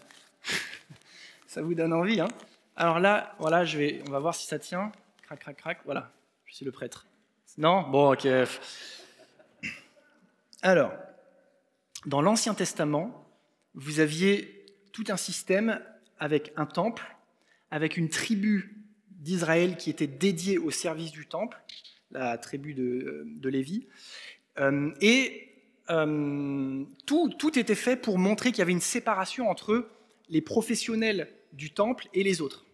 Ça 1.48 1.62
vous 1.62 1.74
donne 1.74 1.94
envie, 1.94 2.20
hein? 2.22 2.30
Alors 2.76 3.00
là, 3.00 3.36
voilà, 3.40 3.66
je 3.66 3.78
vais, 3.78 4.02
on 4.08 4.12
va 4.12 4.20
voir 4.20 4.34
si 4.34 4.48
ça 4.48 4.58
tient. 4.58 4.92
Crac, 5.22 5.40
crac, 5.40 5.58
crac. 5.58 5.80
Voilà, 5.86 6.12
je 6.46 6.56
suis 6.56 6.66
le 6.66 6.72
prêtre. 6.72 7.06
Non? 7.58 7.88
Bon, 7.90 8.14
ok. 8.14 8.28
Alors, 10.64 10.94
dans 12.08 12.22
l'Ancien 12.22 12.56
Testament, 12.56 13.30
vous 13.76 14.00
aviez 14.00 14.66
tout 14.92 15.04
un 15.10 15.18
système 15.18 15.80
avec 16.20 16.52
un 16.56 16.66
temple, 16.66 17.16
avec 17.70 17.98
une 17.98 18.10
tribu 18.10 18.83
d'Israël 19.24 19.78
qui 19.78 19.90
était 19.90 20.08
dédiée 20.08 20.58
au 20.58 20.70
service 20.70 21.12
du 21.12 21.26
temple, 21.26 21.58
la 22.12 22.38
tribu 22.38 22.74
de, 22.74 23.24
de 23.26 23.50
Lévi. 23.50 23.88
Euh, 24.60 24.92
et 25.02 25.50
euh, 25.90 26.84
tout, 27.06 27.30
tout 27.40 27.58
était 27.58 27.76
fait 27.76 27.96
pour 27.96 28.20
montrer 28.20 28.52
qu'il 28.52 28.60
y 28.60 28.62
avait 28.62 28.72
une 28.72 28.82
séparation 28.82 29.50
entre 29.50 29.88
les 30.30 30.42
professionnels 30.42 31.28
du 31.54 31.72
temple 31.72 32.08
et 32.14 32.24
les 32.24 32.42
autres. 32.42 32.66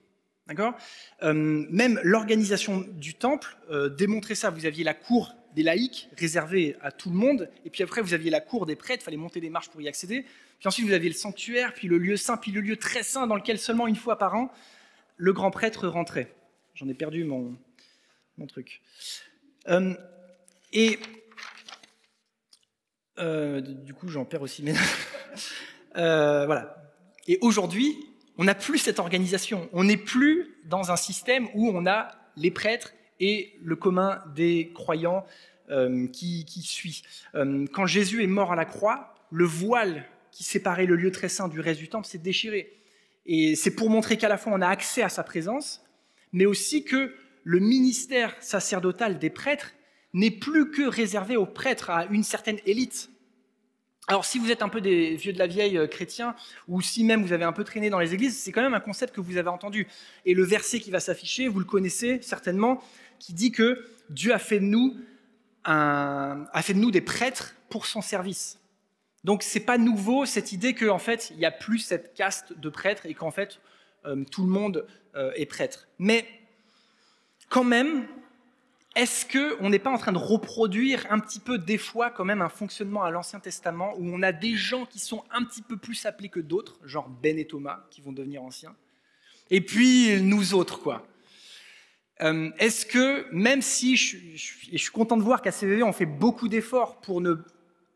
D'accord? 0.48 0.74
Euh, 1.22 1.34
Même 1.70 2.00
l'organisation 2.03 2.86
du 2.94 3.13
temple 3.13 3.58
euh, 3.70 3.89
démontrait 3.89 4.36
ça. 4.36 4.50
Vous 4.50 4.65
aviez 4.65 4.84
la 4.84 4.96
cour 4.96 5.36
des 5.56 5.63
laïcs 5.63 6.10
réservée 6.18 6.75
à 6.82 6.91
tout 6.91 7.10
le 7.10 7.15
monde, 7.15 7.50
et 7.65 7.70
puis 7.70 7.84
après 7.84 8.01
vous 8.01 8.13
aviez 8.13 8.29
la 8.29 8.39
cour 8.39 8.65
des 8.65 8.75
prêtres, 8.75 9.01
il 9.03 9.06
fallait 9.06 9.18
monter 9.18 9.41
des 9.41 9.50
marches 9.50 9.70
pour 9.70 9.82
y 9.82 9.88
accéder. 9.88 10.25
Puis 10.60 10.68
ensuite 10.68 10.86
vous 10.86 10.94
aviez 10.94 11.10
le 11.10 11.15
sanctuaire, 11.15 11.74
puis 11.74 11.88
le 11.88 11.98
lieu 11.98 12.18
saint, 12.18 12.38
puis 12.38 12.51
le 12.51 12.62
lieu 12.62 12.77
très 12.77 13.03
saint 13.03 13.25
dans 13.27 13.36
lequel 13.36 13.58
seulement 13.58 13.88
une 13.88 13.96
fois 13.96 14.18
par 14.18 14.36
an 14.36 14.51
le 15.18 15.34
grand 15.34 15.51
prêtre 15.51 15.88
rentrait. 15.88 16.32
J'en 16.79 16.88
ai 16.88 16.93
perdu 16.93 17.25
mon, 17.25 17.57
mon 18.38 18.48
truc. 18.48 18.81
Euh, 19.67 19.93
et 20.71 20.98
du 23.83 23.93
coup 23.93 24.07
j'en 24.07 24.24
perds 24.24 24.43
aussi 24.43 24.63
mes. 24.63 24.74
voilà. 25.93 26.93
Et 27.27 27.38
aujourd'hui, 27.41 27.98
on 28.38 28.45
n'a 28.45 28.55
plus 28.55 28.77
cette 28.77 29.00
organisation. 29.00 29.69
On 29.74 29.83
n'est 29.83 29.98
plus 29.98 30.55
dans 30.63 30.89
un 30.89 30.95
système 30.95 31.50
où 31.53 31.69
on 31.69 31.86
a 31.86 32.15
les 32.38 32.50
prêtres 32.50 32.93
et 33.19 33.59
le 33.62 33.75
commun 33.75 34.24
des 34.33 34.71
croyants 34.74 35.25
euh, 35.69 36.07
qui, 36.07 36.45
suit. 36.63 37.03
Euh, 37.36 37.67
quand 37.74 37.88
Jésus 37.88 38.24
est 38.24 38.27
mort 38.27 38.53
à 38.53 38.55
la 38.55 38.63
croix, 38.63 39.13
le 39.31 39.43
voile 39.43 40.05
qui 40.31 40.45
séparait 40.45 40.86
le 40.86 40.95
lieu 40.95 41.12
très 41.12 41.27
saint 41.27 41.50
du 41.50 41.59
reste 41.59 41.81
du 41.81 41.89
temple 41.89 42.07
s'est 42.07 42.19
déchiré. 42.19 42.71
Et 43.25 43.57
c'est 43.57 43.75
pour 43.75 43.89
montrer 43.89 44.15
qu'à 44.15 44.29
la 44.29 44.38
fois 44.38 44.53
on 44.55 44.62
a 44.62 44.67
accès 44.67 45.01
à 45.01 45.09
sa 45.09 45.24
présence, 45.24 45.83
mais 46.31 46.45
aussi 46.45 46.83
que 46.83 47.13
le 47.43 47.59
ministère 47.59 48.36
sacerdotal 48.41 49.19
des 49.19 49.29
prêtres 49.29 49.74
n'est 50.13 50.31
plus 50.31 50.71
que 50.71 50.83
réservé 50.83 51.38
aux 51.38 51.45
prêtres, 51.45 51.89
à 51.89 52.05
une 52.05 52.24
certaine 52.24 52.59
élite. 52.65 53.09
Alors 54.07 54.25
si 54.25 54.39
vous 54.39 54.51
êtes 54.51 54.63
un 54.63 54.69
peu 54.69 54.81
des 54.81 55.15
vieux 55.15 55.33
de 55.33 55.38
la 55.38 55.45
vieille 55.45 55.77
euh, 55.77 55.86
chrétiens, 55.86 56.36
ou 56.67 56.81
si 56.81 57.03
même 57.03 57.24
vous 57.24 57.31
avez 57.31 57.43
un 57.43 57.53
peu 57.53 57.63
traîné 57.63 57.91
dans 57.91 58.00
les 58.00 58.13
églises, 58.13 58.38
c'est 58.38 58.51
quand 58.51 58.63
même 58.63 58.74
un 58.74 58.79
concept 58.79 59.13
que 59.13 59.21
vous 59.21 59.38
avez 59.38 59.50
entendu. 59.50 59.88
Et 60.25 60.33
le 60.33 60.43
verset 60.43 60.79
qui 60.79 60.89
va 60.89 61.00
s'afficher, 61.00 61.48
vous 61.48 61.59
le 61.59 61.65
connaissez 61.65 62.19
certainement, 62.21 62.83
qui 63.19 63.33
dit 63.33 63.51
que 63.51 63.86
Dieu 64.09 64.33
a 64.33 64.39
fait 64.39 64.59
de 64.59 64.65
nous, 64.65 64.98
a 65.63 66.62
fait 66.63 66.74
de 66.74 66.79
nous 66.79 66.89
des 66.89 67.01
prêtres 67.01 67.55
pour 67.69 67.86
son 67.86 68.01
service. 68.01 68.59
Donc 69.24 69.43
c'est 69.43 69.59
pas 69.59 69.77
nouveau 69.77 70.25
cette 70.25 70.53
idée 70.53 70.74
qu'en 70.74 70.98
fait 70.98 71.29
il 71.31 71.38
n'y 71.38 71.45
a 71.45 71.51
plus 71.51 71.79
cette 71.79 72.13
caste 72.13 72.57
de 72.57 72.69
prêtres 72.69 73.05
et 73.05 73.13
qu'en 73.13 73.31
fait 73.31 73.59
tout 74.32 74.44
le 74.44 74.50
monde 74.50 74.86
euh, 75.15 75.32
est 75.36 75.46
prêtre. 75.46 75.88
Mais 75.98 76.25
quand 77.50 77.63
même, 77.63 78.08
est-ce 78.96 79.25
qu'on 79.25 79.70
n'est 79.70 79.79
pas 79.79 79.89
en 79.89 79.98
train 79.98 80.12
de 80.12 80.18
reproduire 80.18 81.06
un 81.10 81.20
petit 81.20 81.39
peu 81.39 81.58
des 81.58 81.77
fois 81.77 82.10
quand 82.10 82.25
même 82.25 82.41
un 82.41 82.50
fonctionnement 82.50 83.03
à 83.03 83.12
l'Ancien 83.12 83.39
Testament 83.39 83.94
où 83.98 84.03
on 84.03 84.22
a 84.22 84.32
des 84.32 84.56
gens 84.56 84.86
qui 84.86 85.00
sont 85.00 85.24
un 85.32 85.44
petit 85.44 85.62
peu 85.62 85.77
plus 85.77 86.06
appelés 86.06 86.29
que 86.29 86.39
d'autres, 86.39 86.79
genre 86.86 87.10
Ben 87.10 87.38
et 87.39 87.46
Thomas, 87.46 87.86
qui 87.91 88.01
vont 88.01 88.12
devenir 88.12 88.44
anciens, 88.44 88.75
et 89.50 89.62
puis 89.62 90.22
nous 90.22 90.53
autres, 90.53 90.79
quoi. 90.79 91.06
Euh, 92.22 92.51
est-ce 92.60 92.86
que, 92.86 93.25
même 93.32 93.62
si 93.62 93.96
je, 93.96 94.18
je, 94.36 94.77
suis 94.77 94.91
content 94.91 95.15
de 95.15 95.24
voir 95.24 95.41
qu'à 95.41 95.51
CVV, 95.51 95.84
on 95.84 95.94
fait 95.94 96.06
beaucoup 96.06 96.50
d'efforts 96.50 97.00
pour 97.00 97.22
ne, 97.22 97.36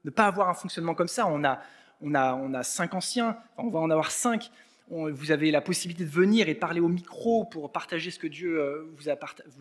ne, 0.06 0.10
pas 0.10 0.26
avoir 0.26 0.48
un 0.48 0.54
fonctionnement 0.54 0.96
comme 0.96 1.10
ça, 1.10 1.28
on 1.28 1.44
a, 1.44 1.62
on 2.02 2.16
a, 2.16 2.34
on 2.34 2.54
a 2.54 2.64
cinq 2.64 2.94
anciens, 2.94 3.38
on 3.58 3.70
va 3.70 3.80
en 3.80 3.90
avoir 3.90 4.12
cinq, 4.12 4.50
vous 4.90 5.32
avez 5.32 5.52
la 5.52 5.62
possibilité 5.62 6.04
de 6.04 6.10
venir 6.10 6.50
et 6.50 6.56
parler 6.56 6.80
au 6.80 6.88
micro 6.88 7.46
pour 7.46 7.72
partager 7.72 8.12
ce 8.12 8.20
que 8.20 8.28
Dieu 8.28 8.60
euh, 8.60 8.94
vous 8.98 9.10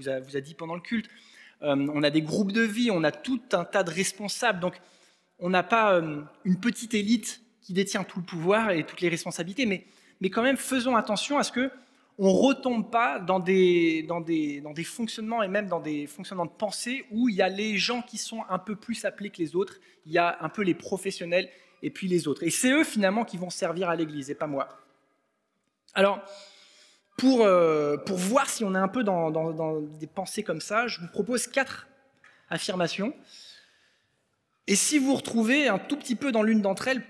a, 0.09 0.41
dit 0.41 0.55
pendant 0.55 0.75
le 0.75 0.81
culte. 0.81 1.09
Euh, 1.63 1.87
on 1.95 2.03
a 2.03 2.11
des 2.11 2.23
groupes 2.23 2.53
de 2.53 2.63
vie, 2.63 2.91
on 2.91 3.05
a 3.05 3.13
tout 3.13 3.41
un 3.53 3.65
tas 3.65 3.83
de 3.83 3.91
responsables. 3.91 4.61
Donc, 4.61 4.81
on 5.39 5.51
n'a 5.51 5.63
pas 5.63 5.95
euh, 5.95 6.23
une 6.45 6.59
petite 6.59 6.95
élite 6.95 7.41
qui 7.61 7.73
détient 7.73 8.05
tout 8.05 8.19
le 8.19 8.25
pouvoir 8.25 8.71
et 8.71 8.85
toutes 8.85 9.01
les 9.01 9.09
responsabilités, 9.09 9.67
mais, 9.67 9.85
mais 10.21 10.31
quand 10.31 10.43
même, 10.43 10.57
faisons 10.57 10.97
attention 10.97 11.39
à 11.39 11.45
ce 11.45 11.53
que 11.53 11.71
on 12.19 12.33
retombe 12.33 12.91
pas 12.91 13.19
dans 13.19 13.41
des, 13.41 14.03
dans, 14.03 14.21
des, 14.21 14.61
dans 14.61 14.73
des 14.73 14.85
fonctionnements 14.85 15.43
et 15.43 15.49
même 15.49 15.67
dans 15.67 15.81
des 15.81 16.07
fonctionnements 16.07 16.45
de 16.45 16.51
pensée 16.51 17.07
où 17.11 17.29
il 17.29 17.37
y 17.37 17.43
a 17.43 17.49
les 17.49 17.79
gens 17.79 18.03
qui 18.03 18.19
sont 18.19 18.43
un 18.51 18.59
peu 18.59 18.77
plus 18.77 19.05
appelés 19.05 19.31
que 19.31 19.39
les 19.39 19.57
autres, 19.57 19.79
il 20.05 20.13
y 20.13 20.19
a 20.19 20.37
un 20.43 20.49
peu 20.51 20.63
les 20.63 20.75
professionnels 20.75 21.49
et 21.83 21.91
puis 21.91 22.09
les 22.09 22.29
autres. 22.29 22.43
Et 22.43 22.51
c'est 22.51 22.71
eux 22.71 22.85
finalement 22.85 23.25
qui 23.25 23.39
vont 23.39 23.51
servir 23.51 23.89
à 23.89 23.97
l'Église 23.97 24.31
et 24.31 24.35
pas 24.35 24.47
moi. 24.47 24.82
Alors, 25.95 26.21
pour, 27.19 27.43
euh, 27.45 27.97
pour 27.99 28.17
voir 28.17 28.49
si 28.49 28.65
on 28.65 28.75
est 28.75 28.79
un 28.79 28.89
peu 28.89 29.05
dans, 29.05 29.81
des 29.81 30.07
pensées 30.07 30.43
comme 30.43 30.61
ça, 30.61 30.87
je 30.87 31.01
vous 31.01 31.09
propose 31.09 31.47
quatre 31.47 31.87
affirmations. 32.51 33.15
Et 34.67 34.77
si 34.77 34.99
vous 34.99 35.07
vous 35.07 35.17
retrouvez 35.17 35.69
un 35.69 35.79
tout 35.79 35.97
petit 35.97 36.15
peu 36.15 36.33
dans 36.33 36.43
l'une 36.43 36.63
d'entre 36.63 36.89
elles, 36.89 37.03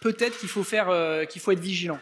peut-être 0.00 0.38
qu'il 0.38 0.48
faut, 0.48 0.64
euh, 0.72 1.24
qu'il 1.26 1.40
faut 1.40 1.52
être 1.52 1.60
vigilant. 1.60 1.98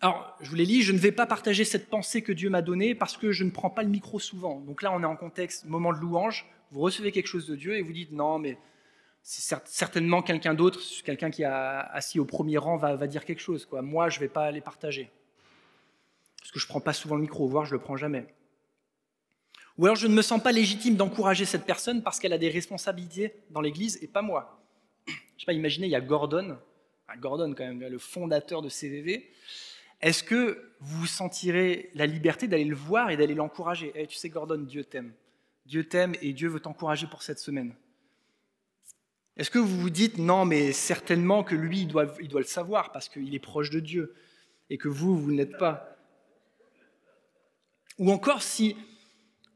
Alors, 0.00 0.36
je 0.40 0.48
vous 0.48 0.54
l'ai 0.54 0.66
dit, 0.66 0.82
je 0.82 0.92
ne 0.92 0.98
vais 0.98 1.10
pas 1.10 1.26
partager 1.26 1.64
cette 1.64 1.90
pensée 1.90 2.22
que 2.22 2.32
Dieu 2.32 2.50
m'a 2.50 2.62
donnée 2.62 2.94
parce 2.94 3.16
que 3.16 3.32
je 3.32 3.42
ne 3.42 3.50
prends 3.50 3.70
pas 3.70 3.82
le 3.82 3.88
micro 3.88 4.20
souvent. 4.20 4.60
Donc 4.60 4.82
là, 4.82 4.92
on 4.92 5.02
est 5.02 5.06
en 5.06 5.16
contexte 5.16 5.64
moment 5.64 5.92
de 5.92 5.98
louange. 5.98 6.46
Vous 6.70 6.80
recevez 6.80 7.10
quelque 7.10 7.26
chose 7.26 7.46
de 7.46 7.56
Dieu 7.56 7.76
et 7.76 7.82
vous 7.82 7.92
dites 7.92 8.12
non, 8.12 8.38
mais 8.38 8.58
certainement 9.22 10.22
quelqu'un 10.22 10.54
d'autre, 10.54 10.80
quelqu'un 11.04 11.30
qui 11.30 11.42
est 11.42 11.46
assis 11.46 12.18
au 12.18 12.24
premier 12.24 12.58
rang 12.58 12.76
va, 12.76 13.06
dire 13.06 13.24
quelque 13.24 13.40
chose. 13.40 13.68
Moi, 13.70 14.08
je 14.08 14.16
ne 14.16 14.20
vais 14.20 14.28
pas 14.28 14.50
les 14.50 14.60
partager. 14.60 15.10
Parce 16.38 16.50
que 16.50 16.58
je 16.58 16.64
ne 16.64 16.68
prends 16.68 16.80
pas 16.80 16.92
souvent 16.92 17.16
le 17.16 17.22
micro, 17.22 17.46
voire 17.46 17.66
je 17.66 17.74
ne 17.74 17.78
le 17.78 17.84
prends 17.84 17.96
jamais. 17.96 18.26
Ou 19.76 19.84
alors 19.84 19.96
je 19.96 20.06
ne 20.06 20.14
me 20.14 20.22
sens 20.22 20.42
pas 20.42 20.50
légitime 20.50 20.96
d'encourager 20.96 21.44
cette 21.44 21.64
personne 21.64 22.02
parce 22.02 22.18
qu'elle 22.18 22.32
a 22.32 22.38
des 22.38 22.48
responsabilités 22.48 23.34
dans 23.50 23.60
l'Église 23.60 23.98
et 24.02 24.08
pas 24.08 24.22
moi. 24.22 24.60
Je 25.06 25.12
sais 25.42 25.46
pas, 25.46 25.52
imaginez, 25.52 25.86
il 25.86 25.90
y 25.90 25.94
a 25.96 26.00
Gordon, 26.00 26.58
Gordon 27.18 27.54
quand 27.56 27.64
même, 27.64 27.80
le 27.80 27.98
fondateur 27.98 28.60
de 28.60 28.68
CVV. 28.68 29.30
est-ce 30.00 30.24
que 30.24 30.72
vous 30.80 31.06
sentirez 31.06 31.90
la 31.94 32.06
liberté 32.06 32.48
d'aller 32.48 32.64
le 32.64 32.74
voir 32.74 33.10
et 33.10 33.16
d'aller 33.16 33.34
l'encourager? 33.34 33.92
Eh, 33.94 34.06
Tu 34.06 34.16
sais, 34.16 34.28
Gordon, 34.28 34.58
Dieu 34.58 34.84
t'aime. 34.84 35.12
Dieu 35.64 35.84
t'aime 35.84 36.14
et 36.22 36.32
Dieu 36.32 36.48
veut 36.48 36.60
t'encourager 36.60 37.06
pour 37.06 37.22
cette 37.22 37.38
semaine. 37.38 37.74
Est-ce 39.38 39.50
que 39.50 39.58
vous 39.58 39.80
vous 39.80 39.90
dites, 39.90 40.18
non, 40.18 40.44
mais 40.44 40.72
certainement 40.72 41.44
que 41.44 41.54
lui, 41.54 41.82
il 41.82 41.88
doit, 41.88 42.06
le 42.18 42.42
savoir 42.42 42.90
parce 42.90 43.08
qu'il 43.08 43.32
est 43.34 43.40
proche 43.40 43.70
de 43.70 43.78
Dieu 43.78 44.14
et 44.68 44.78
que 44.78 44.88
vous, 44.88 45.16
vous 45.16 45.30
ne 45.30 45.36
l'êtes 45.36 45.56
pas 45.56 45.96
Ou 47.98 48.10
encore, 48.10 48.42
si 48.42 48.76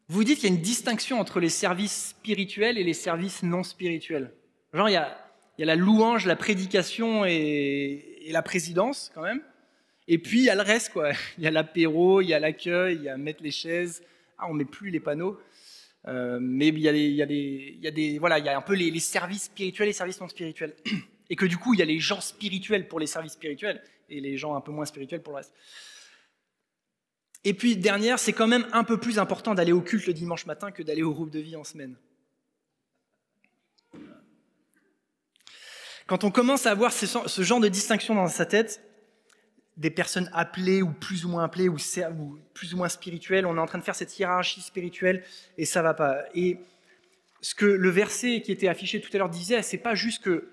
vous 0.09 0.23
dites 0.23 0.39
qu'il 0.39 0.49
y 0.49 0.53
a 0.53 0.55
une 0.55 0.63
distinction 0.63 1.19
entre 1.19 1.41
les 1.41 1.49
services 1.49 2.11
spirituels 2.11 2.79
et 2.79 2.85
les 2.85 2.95
services 2.95 3.43
non 3.43 3.65
spirituels. 3.65 4.33
Genre, 4.73 4.89
il 4.89 4.93
y 4.93 4.97
a, 4.97 5.19
il 5.59 5.63
y 5.63 5.65
a 5.65 5.67
la 5.67 5.77
louange, 5.77 6.27
la 6.27 6.37
prédication 6.37 7.25
et, 7.25 8.21
et 8.25 8.31
la 8.31 8.43
présidence, 8.43 9.11
quand 9.15 9.23
même. 9.23 9.43
Et 10.07 10.19
puis, 10.19 10.41
il 10.41 10.45
y 10.45 10.51
a 10.51 10.55
le 10.55 10.63
reste, 10.63 10.93
quoi. 10.93 11.11
Il 11.39 11.45
y 11.45 11.47
a 11.47 11.51
l'apéro, 11.51 12.21
il 12.21 12.29
y 12.29 12.35
a 12.35 12.41
l'accueil, 12.41 12.97
il 12.97 13.03
y 13.03 13.09
a 13.09 13.17
mettre 13.17 13.43
les 13.43 13.51
chaises. 13.51 14.03
Ah, 14.39 14.47
on 14.49 14.55
met 14.55 14.65
plus 14.65 14.91
les 14.91 15.01
panneaux. 15.01 15.39
Euh, 16.09 16.39
mais 16.41 16.69
il 16.69 16.79
y, 16.79 16.89
a 16.89 17.27
des, 17.27 18.19
voilà, 18.19 18.39
il 18.39 18.45
y 18.45 18.49
a 18.49 18.57
un 18.57 18.63
peu 18.63 18.75
les, 18.75 18.99
services 19.01 19.45
spirituels 19.45 19.89
et 19.89 19.91
les 19.91 19.97
services 19.97 20.21
non 20.21 20.29
spirituels. 20.29 20.75
Et 21.31 21.37
que 21.37 21.47
du 21.47 21.57
coup, 21.57 21.73
il 21.73 21.79
y 21.79 21.83
a 21.83 21.87
les 21.87 21.99
gens 21.99 22.21
spirituels 22.21 22.89
pour 22.89 23.01
les 23.01 23.07
services 23.07 23.33
spirituels 23.33 23.81
et 24.11 24.21
les 24.21 24.37
gens 24.37 24.55
un 24.55 24.61
peu 24.61 24.71
moins 24.71 24.85
spirituels 24.85 25.23
pour 25.23 25.33
le 25.33 25.39
reste. 25.39 25.55
Et 27.45 27.55
puis, 27.55 27.77
dernière, 27.77 28.19
c'est 28.19 28.35
quand 28.35 28.49
même 28.49 28.67
un 28.73 28.85
peu 28.85 28.99
plus 28.99 29.19
important 29.19 29.55
d'aller 29.55 29.73
au 29.73 29.81
culte 29.81 30.07
le 30.07 30.13
dimanche 30.13 30.45
matin 30.45 30.71
que 30.71 30.83
d'aller 30.83 31.03
au 31.03 31.15
groupe 31.15 31.31
de 31.31 31.39
vie 31.39 31.57
en 31.57 31.65
semaine. 31.65 31.97
Quand 36.07 36.25
on 36.25 36.31
commence 36.31 36.67
à 36.67 36.73
avoir 36.73 36.93
ce 36.93 37.43
genre 37.43 37.61
de 37.61 37.69
distinction 37.69 38.15
dans 38.15 38.29
sa 38.29 38.45
tête, 38.45 38.83
des 39.77 39.91
personnes 39.91 40.29
appelées 40.33 40.83
ou 40.83 40.91
plus 40.91 41.25
ou 41.25 41.29
moins 41.29 41.45
appelées 41.45 41.69
ou, 41.69 41.77
plus 42.55 42.75
ou 42.75 42.77
moins 42.77 42.89
spirituelles, 42.89 43.47
on 43.47 43.57
est 43.57 43.61
en 43.61 43.67
train 43.67 43.79
de 43.79 43.85
faire 43.85 43.95
cette 43.95 44.19
hiérarchie 44.19 44.61
spirituelle 44.61 45.25
et 45.57 45.65
ça 45.65 45.83
va 45.83 45.95
pas. 45.95 46.25
Et 46.35 46.59
ce 47.41 47.55
que 47.55 47.67
le 47.67 47.89
verset 47.89 48.43
qui 48.43 48.53
était 48.53 48.69
affiché 48.69 49.01
tout 49.01 49.11
à 49.15 49.19
l'heure 49.19 49.31
disait, 49.31 49.63
c'est 49.63 49.79
pas 49.79 49.95
juste 49.95 50.23
que 50.23 50.51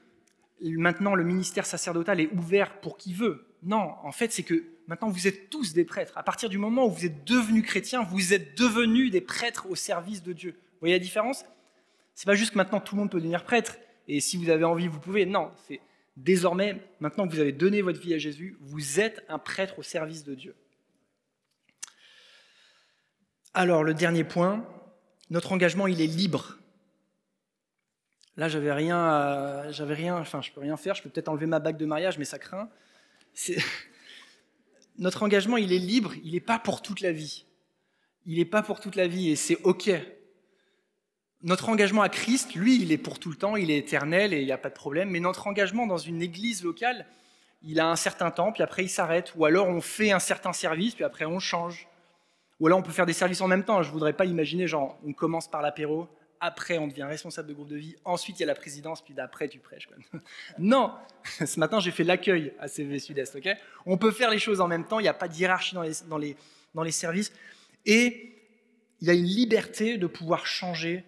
maintenant 0.62 1.16
le 1.16 1.24
ministère 1.24 1.66
sacerdotal 1.66 2.20
est 2.20 2.32
ouvert 2.34 2.80
pour 2.80 2.98
qui 2.98 3.14
veut. 3.14 3.46
Non, 3.62 3.94
en 4.04 4.12
fait, 4.12 4.32
c'est 4.32 4.44
que 4.44 4.64
maintenant 4.88 5.10
vous 5.10 5.28
êtes 5.28 5.50
tous 5.50 5.74
des 5.74 5.84
prêtres. 5.84 6.18
À 6.18 6.24
partir 6.24 6.50
du 6.50 6.58
moment 6.58 6.88
où 6.88 6.92
vous 6.92 7.06
êtes 7.06 7.26
devenus 7.26 7.66
chrétiens, 7.66 8.04
vous 8.04 8.34
êtes 8.34 8.58
devenus 8.58 9.12
des 9.12 9.22
prêtres 9.22 9.68
au 9.70 9.76
service 9.76 10.24
de 10.24 10.34
Dieu. 10.34 10.52
Vous 10.52 10.80
voyez 10.82 10.96
la 10.96 11.00
différence? 11.00 11.46
C'est 12.16 12.26
pas 12.26 12.36
juste 12.36 12.52
que 12.52 12.58
maintenant 12.58 12.80
tout 12.80 12.96
le 12.96 13.02
monde 13.02 13.12
peut 13.12 13.20
devenir 13.20 13.44
prêtre 13.44 13.76
et 14.08 14.22
si 14.22 14.38
vous 14.38 14.50
avez 14.50 14.64
envie, 14.64 14.88
vous 14.88 15.00
pouvez. 15.00 15.26
Non, 15.26 15.52
c'est 15.68 15.80
désormais, 16.18 16.82
maintenant 17.00 17.28
que 17.28 17.34
vous 17.34 17.39
avez 17.39 17.51
donné 17.51 17.82
votre 17.82 18.00
vie 18.00 18.13
à 18.13 18.18
Jésus, 18.18 18.58
vous 18.62 19.00
êtes 19.00 19.24
un 19.30 19.39
prêtre 19.39 19.80
au 19.80 19.84
service 19.84 20.24
de 20.24 20.36
Dieu. 20.36 20.56
Alors, 23.54 23.84
le 23.84 23.94
dernier 23.94 24.24
point, 24.24 24.66
notre 25.30 25.51
engagement, 25.51 25.88
il 25.88 26.01
est 26.01 26.08
libre. 26.08 26.58
Là, 28.38 28.48
j'avais 28.48 28.72
rien, 28.72 29.70
j'avais 29.72 29.96
rien, 29.96 30.18
enfin, 30.18 30.42
je 30.42 30.51
peux 30.51 30.62
rien 30.62 30.78
faire. 30.78 30.96
Je 30.96 31.04
peux 31.04 31.10
peut-être 31.10 31.30
enlever 31.30 31.46
ma 31.46 31.60
bague 31.60 31.78
de 31.78 31.86
mariage, 31.86 32.18
mais 32.18 32.25
ça 32.25 32.39
craint. 32.39 32.70
Notre 34.98 35.24
engagement, 35.24 35.58
il 35.58 35.74
est 35.74 35.80
libre. 35.80 36.13
Il 36.24 36.34
n'est 36.34 36.39
pas 36.39 36.60
pour 36.60 36.82
toute 36.82 37.01
la 37.01 37.12
vie. 37.12 37.46
Il 38.25 38.38
n'est 38.38 38.46
pas 38.46 38.62
pour 38.62 38.80
toute 38.80 38.96
la 38.96 39.08
vie, 39.08 39.30
et 39.30 39.36
c'est 39.36 39.62
ok. 39.63 39.92
Notre 41.41 41.69
engagement 41.69 42.01
à 42.01 42.10
Christ, 42.10 42.53
lui, 42.53 42.81
il 42.81 42.91
est 42.91 42.98
pour 42.98 43.17
tout 43.17 43.29
le 43.29 43.38
temps, 43.38 43.55
il 43.55 43.72
est 43.72 43.77
éternel 43.77 44.34
et 44.34 44.41
il 44.41 44.46
n'y 44.46 44.51
a 44.51 44.58
pas 44.58 44.69
de 44.69 44.74
problème. 44.74 45.10
Mais 45.10 45.19
notre 45.19 45.48
engagement 45.48 45.88
dans 45.88 45.98
une 45.98 46.22
église 46.22 46.63
locale, 46.63 47.05
il 47.63 47.79
a 47.79 47.89
un 47.89 47.96
certain 47.96 48.31
temps, 48.31 48.51
puis 48.51 48.63
après 48.63 48.84
il 48.84 48.89
s'arrête. 48.89 49.34
Ou 49.36 49.46
alors 49.46 49.67
on 49.67 49.81
fait 49.81 50.12
un 50.12 50.19
certain 50.19 50.53
service, 50.53 50.96
puis 50.96 51.03
après 51.03 51.25
on 51.25 51.39
change. 51.39 51.88
Ou 52.60 52.67
alors 52.67 52.79
on 52.79 52.81
peut 52.81 52.91
faire 52.91 53.05
des 53.05 53.13
services 53.13 53.41
en 53.41 53.48
même 53.48 53.63
temps. 53.63 53.81
Je 53.84 53.88
ne 53.88 53.93
voudrais 53.93 54.13
pas 54.13 54.25
imaginer, 54.25 54.67
genre, 54.67 54.99
on 55.06 55.13
commence 55.13 55.49
par 55.49 55.62
l'apéro, 55.62 56.10
après 56.39 56.78
on 56.78 56.88
devient 56.88 57.04
responsable 57.04 57.47
de 57.49 57.54
groupe 57.54 57.67
de 57.67 57.75
vie, 57.75 57.95
ensuite 58.06 58.38
il 58.39 58.41
y 58.41 58.43
a 58.43 58.47
la 58.47 58.56
présidence, 58.56 59.02
puis 59.02 59.13
d'après 59.13 59.47
tu 59.47 59.60
prêches. 59.60 59.89
non, 60.60 60.93
ce 61.45 61.60
matin 61.60 61.80
j'ai 61.80 61.91
fait 61.91 62.04
l'accueil 62.04 62.54
à 62.60 62.67
CV 62.67 62.99
Sud-Est. 62.99 63.36
ok? 63.36 63.49
On 63.86 63.97
peut 63.97 64.12
faire 64.12 64.30
les 64.30 64.39
choses 64.39 64.62
en 64.62 64.67
même 64.67 64.86
temps, 64.86 64.99
il 64.99 65.04
n'y 65.04 65.10
a 65.10 65.13
pas 65.13 65.28
de 65.28 65.36
hiérarchie 65.36 65.75
dans 65.75 65.84
les, 65.84 65.93
dans, 66.08 66.17
les, 66.17 66.36
dans 66.73 66.84
les 66.84 66.91
services. 66.91 67.32
Et 67.86 68.36
il 69.02 69.08
y 69.08 69.12
a 69.12 69.13
une 69.13 69.25
liberté 69.25 69.97
de 69.97 70.08
pouvoir 70.08 70.45
changer 70.45 71.06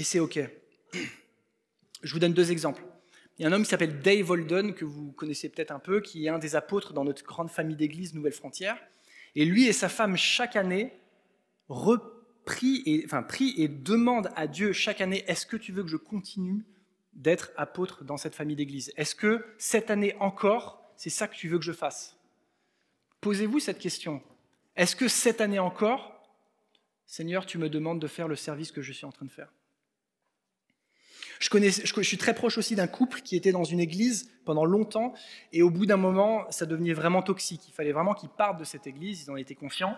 et 0.00 0.02
c'est 0.02 0.18
OK. 0.18 0.40
Je 2.02 2.12
vous 2.12 2.18
donne 2.18 2.32
deux 2.32 2.50
exemples. 2.50 2.82
Il 3.38 3.42
y 3.42 3.44
a 3.44 3.48
un 3.48 3.52
homme 3.52 3.64
qui 3.64 3.68
s'appelle 3.68 4.00
Dave 4.00 4.30
Holden, 4.30 4.74
que 4.74 4.86
vous 4.86 5.12
connaissez 5.12 5.50
peut-être 5.50 5.72
un 5.72 5.78
peu, 5.78 6.00
qui 6.00 6.24
est 6.24 6.30
un 6.30 6.38
des 6.38 6.56
apôtres 6.56 6.94
dans 6.94 7.04
notre 7.04 7.22
grande 7.22 7.50
famille 7.50 7.76
d'église 7.76 8.14
Nouvelle 8.14 8.32
Frontière. 8.32 8.78
Et 9.34 9.44
lui 9.44 9.66
et 9.66 9.74
sa 9.74 9.90
femme, 9.90 10.16
chaque 10.16 10.56
année, 10.56 10.98
prient 12.46 12.82
et 12.86 13.68
demandent 13.68 14.30
à 14.36 14.46
Dieu 14.46 14.72
chaque 14.72 15.02
année 15.02 15.22
Est-ce 15.26 15.44
que 15.44 15.58
tu 15.58 15.70
veux 15.70 15.82
que 15.82 15.90
je 15.90 15.98
continue 15.98 16.64
d'être 17.12 17.50
apôtre 17.58 18.02
dans 18.02 18.16
cette 18.16 18.34
famille 18.34 18.56
d'église? 18.56 18.92
Est-ce 18.96 19.14
que 19.14 19.44
cette 19.58 19.90
année 19.90 20.16
encore, 20.18 20.90
c'est 20.96 21.10
ça 21.10 21.28
que 21.28 21.36
tu 21.36 21.48
veux 21.48 21.58
que 21.58 21.64
je 21.64 21.72
fasse? 21.72 22.16
Posez-vous 23.20 23.60
cette 23.60 23.78
question. 23.78 24.22
Est-ce 24.76 24.96
que 24.96 25.08
cette 25.08 25.42
année 25.42 25.58
encore, 25.58 26.22
Seigneur, 27.06 27.44
tu 27.44 27.58
me 27.58 27.68
demandes 27.68 28.00
de 28.00 28.06
faire 28.06 28.28
le 28.28 28.36
service 28.36 28.72
que 28.72 28.80
je 28.80 28.92
suis 28.92 29.04
en 29.04 29.12
train 29.12 29.26
de 29.26 29.30
faire? 29.30 29.52
Je, 31.40 32.02
suis 32.02 32.18
très 32.18 32.34
proche 32.34 32.58
aussi 32.58 32.76
d'un 32.76 32.86
couple 32.86 33.22
qui 33.22 33.34
était 33.34 33.50
dans 33.50 33.64
une 33.64 33.80
église 33.80 34.30
pendant 34.44 34.64
longtemps, 34.64 35.14
et 35.52 35.62
au 35.62 35.70
bout 35.70 35.86
d'un 35.86 35.96
moment, 35.96 36.44
ça 36.50 36.66
devenait 36.66 36.92
vraiment 36.92 37.22
toxique. 37.22 37.62
Il 37.68 37.72
fallait 37.72 37.92
vraiment 37.92 38.14
qu'ils 38.14 38.28
partent 38.28 38.60
de 38.60 38.64
cette 38.64 38.86
église, 38.86 39.24
ils 39.24 39.30
en 39.30 39.36
étaient 39.36 39.54
confiants, 39.54 39.96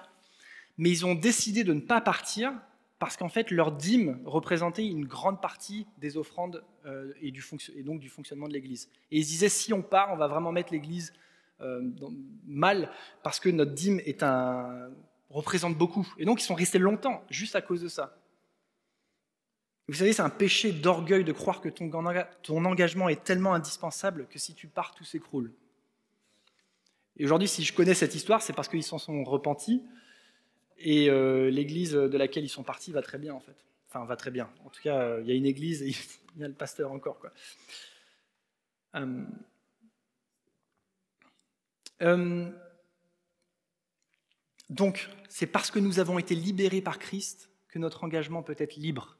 mais 0.79 0.89
ils 0.89 1.05
ont 1.05 1.15
décidé 1.15 1.65
de 1.65 1.73
ne 1.73 1.81
pas 1.81 2.01
partir 2.01 2.53
parce 3.01 3.17
qu'en 3.17 3.29
fait, 3.29 3.51
leur 3.51 3.73
dîme 3.73 4.21
représentait 4.25 4.87
une 4.87 5.07
grande 5.07 5.43
partie 5.43 5.89
des 5.99 6.17
offrandes 6.17 6.63
euh, 6.87 7.13
et, 7.21 7.33
donc 7.83 7.99
du 7.99 8.09
fonctionnement 8.09 8.47
de 8.47 8.53
l'église. 8.53 8.89
Et 9.11 9.19
ils 9.19 9.27
disaient, 9.27 9.49
si 9.49 9.73
on 9.73 9.83
part, 9.83 10.13
on 10.13 10.17
va 10.17 10.29
vraiment 10.29 10.53
mettre 10.53 10.73
l'église 10.73 11.13
euh, 11.61 11.83
mal, 12.47 12.91
parce 13.25 13.41
que 13.41 13.49
notre 13.49 13.73
dîme 13.73 14.01
représente 15.31 15.77
beaucoup. 15.77 16.07
Et 16.17 16.25
donc, 16.25 16.41
ils 16.43 16.45
sont 16.45 16.55
restés 16.55 16.79
longtemps, 16.79 17.25
juste 17.29 17.57
à 17.57 17.61
cause 17.61 17.83
de 17.83 17.89
ça. 17.89 18.17
Vous 19.89 19.95
savez, 19.95 20.13
c'est 20.13 20.23
un 20.23 20.31
péché 20.31 20.73
d'orgueil 20.73 21.25
de 21.25 21.33
croire 21.33 21.61
que 21.61 21.69
ton, 21.69 22.65
engagement 22.65 23.09
est 23.09 23.25
tellement 23.25 23.55
indispensable 23.55 24.27
que 24.29 24.39
si 24.39 24.55
tu 24.55 24.69
pars, 24.69 24.95
tout 24.95 25.05
s'écroule. 25.05 25.53
Et 27.17 27.25
aujourd'hui, 27.25 27.49
si 27.49 27.65
je 27.65 27.73
connais 27.73 27.95
cette 27.95 28.15
histoire, 28.15 28.43
c'est 28.43 28.53
parce 28.53 28.69
qu'ils 28.69 28.85
s'en 28.85 28.99
sont 28.99 29.25
repentis. 29.25 29.83
Et 30.79 31.11
euh, 31.11 31.51
l'église 31.51 31.93
de 31.93 32.17
laquelle 32.17 32.45
ils 32.45 32.49
sont 32.49 32.63
partis 32.63 32.93
va 32.93 33.03
très 33.03 33.19
bien, 33.19 33.35
en 33.35 33.41
fait. 33.41 33.57
Enfin, 33.89 34.05
va 34.05 34.17
très 34.17 34.31
bien. 34.31 34.49
En 34.65 34.71
tout 34.71 34.81
cas, 34.83 35.01
euh, 35.01 35.21
il 35.23 35.29
y 35.29 35.33
a 35.33 35.35
une 35.35 35.47
église 35.47 35.83
et 35.83 35.89
il 36.37 36.41
y 36.41 36.45
a 36.45 36.49
le 36.49 36.55
pasteur 36.55 36.93
encore. 36.93 37.19
Quoi. 37.19 37.33
Euh, 42.01 42.51
donc, 44.71 45.09
c'est 45.29 45.47
parce 45.47 45.71
que 45.71 45.79
nous 45.79 45.99
avons 45.99 46.19
été 46.19 46.35
libérés 46.35 46.81
par 46.81 46.99
Christ 46.99 47.51
que 47.69 47.79
notre 47.79 48.05
engagement 48.05 48.43
peut 48.43 48.57
être 48.59 48.77
libre. 48.77 49.17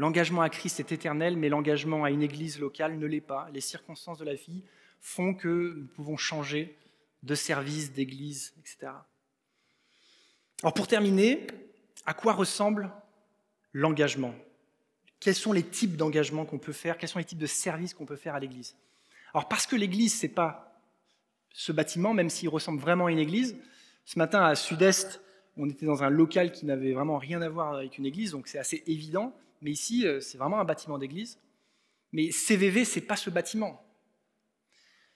L'engagement 0.00 0.40
à 0.40 0.48
Christ 0.48 0.80
est 0.80 0.92
éternel, 0.92 1.36
mais 1.36 1.50
l'engagement 1.50 2.04
à 2.04 2.10
une 2.10 2.22
église 2.22 2.58
locale 2.58 2.98
ne 2.98 3.04
l'est 3.04 3.20
pas. 3.20 3.50
Les 3.52 3.60
circonstances 3.60 4.16
de 4.16 4.24
la 4.24 4.32
vie 4.32 4.62
font 4.98 5.34
que 5.34 5.74
nous 5.76 5.86
pouvons 5.88 6.16
changer 6.16 6.74
de 7.22 7.34
service, 7.34 7.92
d'église, 7.92 8.54
etc. 8.60 8.92
Alors 10.62 10.72
pour 10.72 10.86
terminer, 10.86 11.46
à 12.06 12.14
quoi 12.14 12.32
ressemble 12.32 12.90
l'engagement? 13.74 14.34
Quels 15.20 15.34
sont 15.34 15.52
les 15.52 15.64
types 15.64 15.98
d'engagement 15.98 16.46
qu'on 16.46 16.58
peut 16.58 16.72
faire? 16.72 16.96
Quels 16.96 17.10
sont 17.10 17.18
les 17.18 17.26
types 17.26 17.36
de 17.36 17.44
services 17.44 17.92
qu'on 17.92 18.06
peut 18.06 18.16
faire 18.16 18.34
à 18.34 18.40
l'église? 18.40 18.76
Alors 19.34 19.48
parce 19.48 19.66
que 19.66 19.76
l'église, 19.76 20.18
ce 20.18 20.24
n'est 20.24 20.32
pas 20.32 20.82
ce 21.52 21.72
bâtiment, 21.72 22.14
même 22.14 22.30
s'il 22.30 22.48
ressemble 22.48 22.80
vraiment 22.80 23.04
à 23.04 23.12
une 23.12 23.18
église. 23.18 23.54
Ce 24.06 24.18
matin, 24.18 24.46
à 24.46 24.54
Sud-Est, 24.54 25.20
on 25.58 25.68
était 25.68 25.84
dans 25.84 26.02
un 26.02 26.08
local 26.08 26.52
qui 26.52 26.64
n'avait 26.64 26.94
vraiment 26.94 27.18
rien 27.18 27.42
à 27.42 27.50
voir 27.50 27.74
avec 27.74 27.98
une 27.98 28.06
église, 28.06 28.30
donc 28.30 28.48
c'est 28.48 28.58
assez 28.58 28.82
évident 28.86 29.36
mais 29.60 29.70
ici, 29.70 30.06
euh, 30.06 30.20
c'est 30.20 30.38
vraiment 30.38 30.60
un 30.60 30.64
bâtiment 30.64 30.98
d'église. 30.98 31.38
Mais 32.12 32.30
CVV, 32.30 32.84
c'est 32.84 33.00
pas 33.00 33.16
ce 33.16 33.30
bâtiment. 33.30 33.84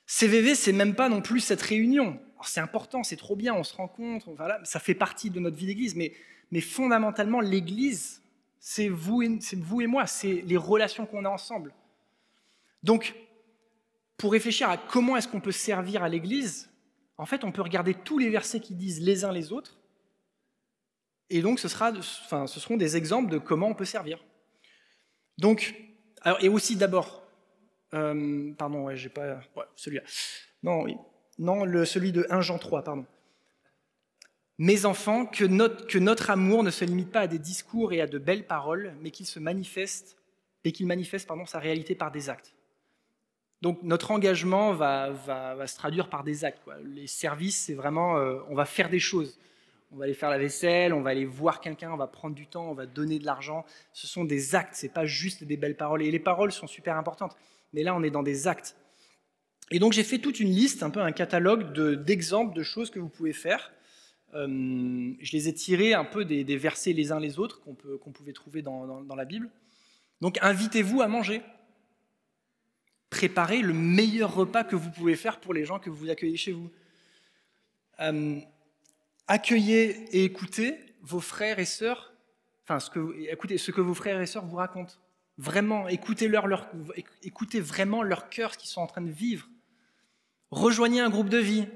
CVV, 0.07 0.55
c'est 0.55 0.73
même 0.73 0.95
pas 0.95 1.09
non 1.09 1.23
plus 1.23 1.41
cette 1.41 1.63
réunion. 1.63 2.21
c'est 2.45 2.61
important, 2.61 3.03
c'est 3.03 3.17
trop 3.17 3.37
bien, 3.37 3.55
on 3.55 3.65
se 3.65 3.75
rencontre, 3.75 4.29
ça 4.65 4.79
fait 4.79 4.95
partie 4.95 5.31
de 5.31 5.41
notre 5.41 5.57
vie 5.57 5.67
d'église, 5.67 5.95
mais, 5.95 6.13
mais 6.51 6.61
fondamentalement, 6.61 7.41
l'église, 7.41 8.23
c'est 8.61 8.89
vous, 8.89 9.23
et, 9.23 9.39
vous 9.57 9.81
et 9.81 9.87
moi, 9.87 10.07
c'est 10.07 10.43
les 10.43 10.57
relations 10.59 11.07
qu'on 11.07 11.25
a 11.25 11.31
ensemble. 11.31 11.73
Donc, 12.83 13.15
pour 14.19 14.33
réfléchir 14.33 14.69
à 14.69 14.77
comment 14.77 15.17
est-ce 15.17 15.27
qu'on 15.27 15.41
peut 15.41 15.53
servir 15.53 16.03
à 16.03 16.09
l'église, 16.09 16.71
en 17.17 17.25
fait, 17.27 17.45
on 17.45 17.53
peut 17.53 17.63
regarder 17.63 17.95
tous 17.95 18.19
les 18.19 18.29
versets 18.29 18.61
qui 18.61 18.75
disent 18.75 19.01
les 19.01 19.25
uns 19.25 19.33
les 19.33 19.53
autres, 19.53 19.79
et 21.31 21.41
donc 21.41 21.59
ce, 21.59 21.69
sera, 21.69 21.91
enfin, 21.93 22.47
ce 22.47 22.61
seront 22.61 22.77
des 22.77 22.97
exemples 22.97 23.31
de 23.31 23.39
comment 23.39 23.69
on 23.69 23.75
peut 23.75 23.87
servir. 23.87 24.23
Donc, 25.39 25.75
et 26.41 26.49
aussi 26.49 26.77
d'abord, 26.77 27.23
euh, 27.95 28.53
pardon, 28.57 28.85
ouais, 28.85 28.97
j'ai 28.97 29.09
pas, 29.09 29.41
celui-là. 29.77 30.03
Non, 30.63 30.87
non, 31.39 31.85
celui 31.85 32.13
de 32.13 32.27
1 32.31 32.41
Jean 32.41 32.59
3, 32.59 32.83
pardon. 32.83 33.07
Mes 34.59 34.85
enfants, 34.85 35.27
que 35.27 35.45
notre, 35.45 36.31
amour 36.31 36.63
ne 36.63 36.71
se 36.71 36.85
limite 36.85 37.11
pas 37.11 37.21
à 37.21 37.27
des 37.27 37.41
discours 37.41 37.93
et 37.93 38.01
à 38.01 38.07
de 38.07 38.19
belles 38.19 38.47
paroles, 38.47 38.95
mais 39.01 39.11
qu'il 39.11 39.27
se 39.27 39.41
manifeste, 39.41 40.17
et 40.65 40.73
qu'il 40.73 40.87
manifeste 40.87 41.27
pardon, 41.27 41.45
sa 41.45 41.59
réalité 41.59 41.95
par 41.95 42.13
des 42.13 42.31
actes. 42.31 42.55
Donc 43.63 43.83
notre 43.83 44.11
engagement 44.11 44.73
va, 44.73 45.11
va, 45.11 45.67
se 45.67 45.77
traduire 45.77 46.09
par 46.09 46.23
des 46.23 46.45
actes. 46.45 46.61
Les 46.85 47.07
services, 47.07 47.65
c'est 47.67 47.75
vraiment, 47.75 48.17
euh, 48.19 48.39
on 48.49 48.55
va 48.55 48.65
faire 48.65 48.89
des 48.89 49.01
choses. 49.01 49.39
On 49.95 49.99
va 49.99 50.07
aller 50.07 50.15
faire 50.15 50.31
la 50.31 50.39
vaisselle, 50.39 50.93
on 50.93 51.03
va 51.03 51.11
aller 51.11 51.25
voir 51.25 51.61
quelqu'un, 51.61 51.93
on 51.93 51.97
va 51.97 52.09
prendre 52.09 52.35
du 52.35 52.49
temps, 52.49 52.69
on 52.69 52.75
va 52.75 52.85
donner 52.85 53.21
de 53.21 53.25
l'argent. 53.25 53.65
Ce 53.93 54.09
sont 54.09 54.25
des 54.25 54.57
actes, 54.57 54.75
c'est 54.75 54.93
pas 54.93 55.07
juste 55.07 55.45
des 55.45 55.57
belles 55.57 55.77
paroles. 55.77 56.03
Et 56.03 56.11
les 56.11 56.19
paroles 56.19 56.51
sont 56.51 56.67
super 56.67 56.97
importantes. 56.97 57.37
Mais 57.73 57.85
là, 57.85 57.95
on 57.95 58.03
est 58.03 58.11
dans 58.11 58.25
des 58.25 58.49
actes. 58.49 58.75
Et 59.71 59.79
donc 59.79 59.93
j'ai 59.93 60.03
fait 60.03 60.19
toute 60.19 60.41
une 60.41 60.51
liste, 60.51 60.83
un 60.83 60.91
peu 60.91 61.01
un 61.01 61.13
catalogue 61.13 61.73
d'exemples 62.03 62.57
de, 62.57 62.65
choses 62.65 62.91
que 62.91 62.99
vous 62.99 63.09
pouvez 63.09 63.33
faire. 63.33 63.73
Euh, 64.35 65.13
je 65.21 65.33
les 65.33 65.49
ai 65.49 65.55
tirés 65.55 65.95
un 65.95 66.05
peu 66.05 66.25
des, 66.25 66.43
versets 66.57 66.93
les 66.93 67.13
uns 67.13 67.21
les 67.21 67.39
autres 67.39 67.61
qu'on 67.63 68.11
pouvait 68.11 68.33
trouver 68.33 68.63
dans, 68.63 69.15
la 69.17 69.25
Bible. 69.25 69.49
Donc 70.21 70.39
invitez-vous 70.43 71.03
à 71.03 71.07
manger. 71.07 71.41
Préparez 73.11 73.63
le 73.63 73.73
meilleur 73.73 74.35
repas 74.35 74.65
que 74.65 74.75
vous 74.75 74.91
pouvez 74.91 75.15
faire 75.15 75.39
pour 75.39 75.55
les 75.55 75.65
gens 75.65 75.79
que 75.79 75.89
vous 75.89 76.11
accueillez 76.11 76.37
chez 76.37 76.51
vous. 76.51 76.69
Euh, 78.01 78.41
accueillez 79.27 80.17
et 80.17 80.25
écoutez 80.25 80.79
vos 81.03 81.21
frères 81.21 81.59
et 81.59 81.65
sœurs, 81.65 82.13
enfin 82.63 82.81
ce 82.81 82.91
que, 82.91 83.15
écoutez 83.31 83.59
ce 83.59 83.71
que 83.71 83.81
vos 83.81 83.95
frères 83.95 84.21
et 84.21 84.27
sœurs 84.27 84.47
vous 84.47 84.57
racontent. 84.57 84.95
Vraiment, 85.37 85.89
écoutez, 85.89 86.29
-leur, 86.29 86.67
écoutez 87.23 87.61
vraiment 87.61 88.03
leur 88.03 88.29
cœur, 88.29 88.53
ce 88.53 88.59
qu'ils 88.59 88.69
sont 88.69 88.81
en 88.81 88.87
train 88.87 89.03
de 89.03 89.11
vivre. 89.11 89.49
Rejoignez 90.51 91.01
un 91.01 91.11
groupe 91.11 91.29
de 91.29 91.39
vie. 91.39 91.67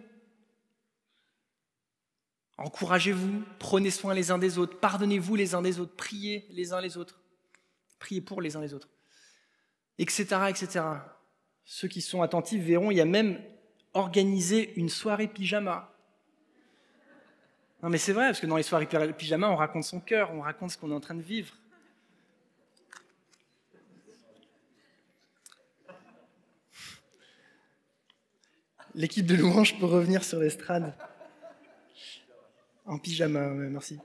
Encouragez-vous, 2.58 3.42
prenez 3.58 3.90
soin 3.90 4.14
les 4.14 4.30
uns 4.30 4.38
des 4.38 4.58
autres, 4.58 4.78
pardonnez-vous 4.78 5.36
les 5.36 5.54
uns 5.54 5.62
des 5.62 5.78
autres, 5.78 5.94
priez 5.94 6.46
les 6.50 6.72
uns 6.72 6.80
les 6.80 6.96
autres, 6.96 7.20
priez 7.98 8.20
pour 8.20 8.40
les 8.40 8.56
uns 8.56 8.60
les 8.60 8.74
autres, 8.74 8.88
etc., 9.98 10.24
etc. 10.48 10.84
Ceux 11.64 11.86
qui 11.86 12.00
sont 12.00 12.22
attentifs 12.22 12.62
verront, 12.62 12.90
il 12.90 12.96
y 12.96 13.00
a 13.00 13.04
même 13.04 13.40
organisé 13.94 14.72
une 14.76 14.88
soirée 14.88 15.28
pyjama. 15.28 15.97
Non 17.82 17.88
mais 17.90 17.98
c'est 17.98 18.12
vrai, 18.12 18.26
parce 18.26 18.40
que 18.40 18.46
dans 18.46 18.56
les 18.56 18.64
soirées 18.64 18.88
pyjama, 19.16 19.48
on 19.48 19.56
raconte 19.56 19.84
son 19.84 20.00
cœur, 20.00 20.32
on 20.32 20.40
raconte 20.40 20.72
ce 20.72 20.78
qu'on 20.78 20.90
est 20.90 20.94
en 20.94 21.00
train 21.00 21.14
de 21.14 21.22
vivre. 21.22 21.54
L'équipe 28.94 29.26
de 29.26 29.36
louange 29.36 29.78
peut 29.78 29.86
revenir 29.86 30.24
sur 30.24 30.40
l'estrade. 30.40 30.92
En 32.84 32.98
pyjama, 32.98 33.46
merci. 33.50 34.00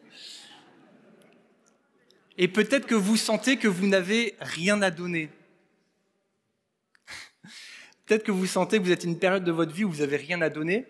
Et 2.37 2.47
peut-être 2.47 2.85
que 2.85 2.93
vous 2.93 3.17
sentez 3.17 3.57
que 3.57 3.67
vous 3.67 3.87
n'avez 3.87 4.35
rien 4.39 4.81
à 4.83 4.91
donner. 4.91 5.31
peut-être 8.05 8.23
que 8.23 8.31
vous 8.31 8.45
sentez 8.45 8.77
que 8.77 8.83
vous 8.83 8.91
êtes 8.91 9.03
une 9.03 9.17
période 9.17 9.43
de 9.43 9.51
votre 9.51 9.73
vie 9.73 9.83
où 9.83 9.91
vous 9.91 10.01
n'avez 10.01 10.17
rien 10.17 10.41
à 10.41 10.49
donner. 10.49 10.85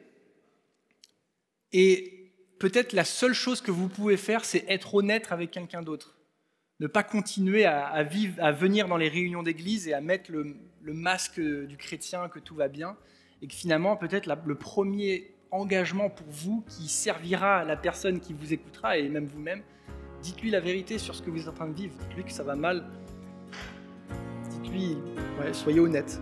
Et 1.72 2.23
peut-être 2.64 2.94
la 2.94 3.04
seule 3.04 3.34
chose 3.34 3.60
que 3.60 3.72
vous 3.72 3.90
pouvez 3.90 4.16
faire, 4.16 4.46
c'est 4.46 4.64
être 4.70 4.96
honnête 4.96 5.34
avec 5.34 5.52
quelqu'un 5.52 5.82
d'autre. 5.82 6.16
Ne 6.80 6.88
pas 6.88 7.04
continuer 7.04 7.66
à, 7.66 8.04
vivre, 8.04 8.42
à 8.42 8.54
venir 8.54 8.88
dans 8.88 8.96
les 8.96 9.10
réunions 9.10 9.44
d'église 9.44 9.90
et 9.90 9.94
à 9.94 10.00
mettre 10.00 10.32
le 10.32 10.94
masque 10.94 11.42
du 11.42 11.76
chrétien 11.76 12.30
que 12.30 12.40
tout 12.40 12.56
va 12.56 12.70
bien, 12.70 12.96
et 13.42 13.48
que 13.48 13.54
finalement, 13.54 13.98
peut-être 13.98 14.30
le 14.46 14.56
premier 14.56 15.36
engagement 15.52 16.10
pour 16.10 16.28
vous 16.30 16.64
qui 16.70 16.88
servira 16.88 17.58
à 17.58 17.66
la 17.66 17.76
personne 17.76 18.22
qui 18.22 18.32
vous 18.32 18.54
écoutera 18.54 18.98
et 18.98 19.10
même 19.10 19.26
vous-même, 19.26 19.62
dites-lui 20.22 20.50
la 20.50 20.62
vérité 20.62 20.98
sur 20.98 21.16
ce 21.16 21.22
que 21.22 21.30
vous 21.30 21.42
êtes 21.42 21.50
en 21.50 21.54
train 21.54 21.68
de 21.68 21.76
vivre. 21.76 21.94
Dites-lui 22.00 22.24
que 22.24 22.32
ça 22.32 22.44
va 22.44 22.56
mal. 22.56 22.86
Dites-lui, 24.52 24.98
soyez 25.52 25.82
honnête. 25.82 26.22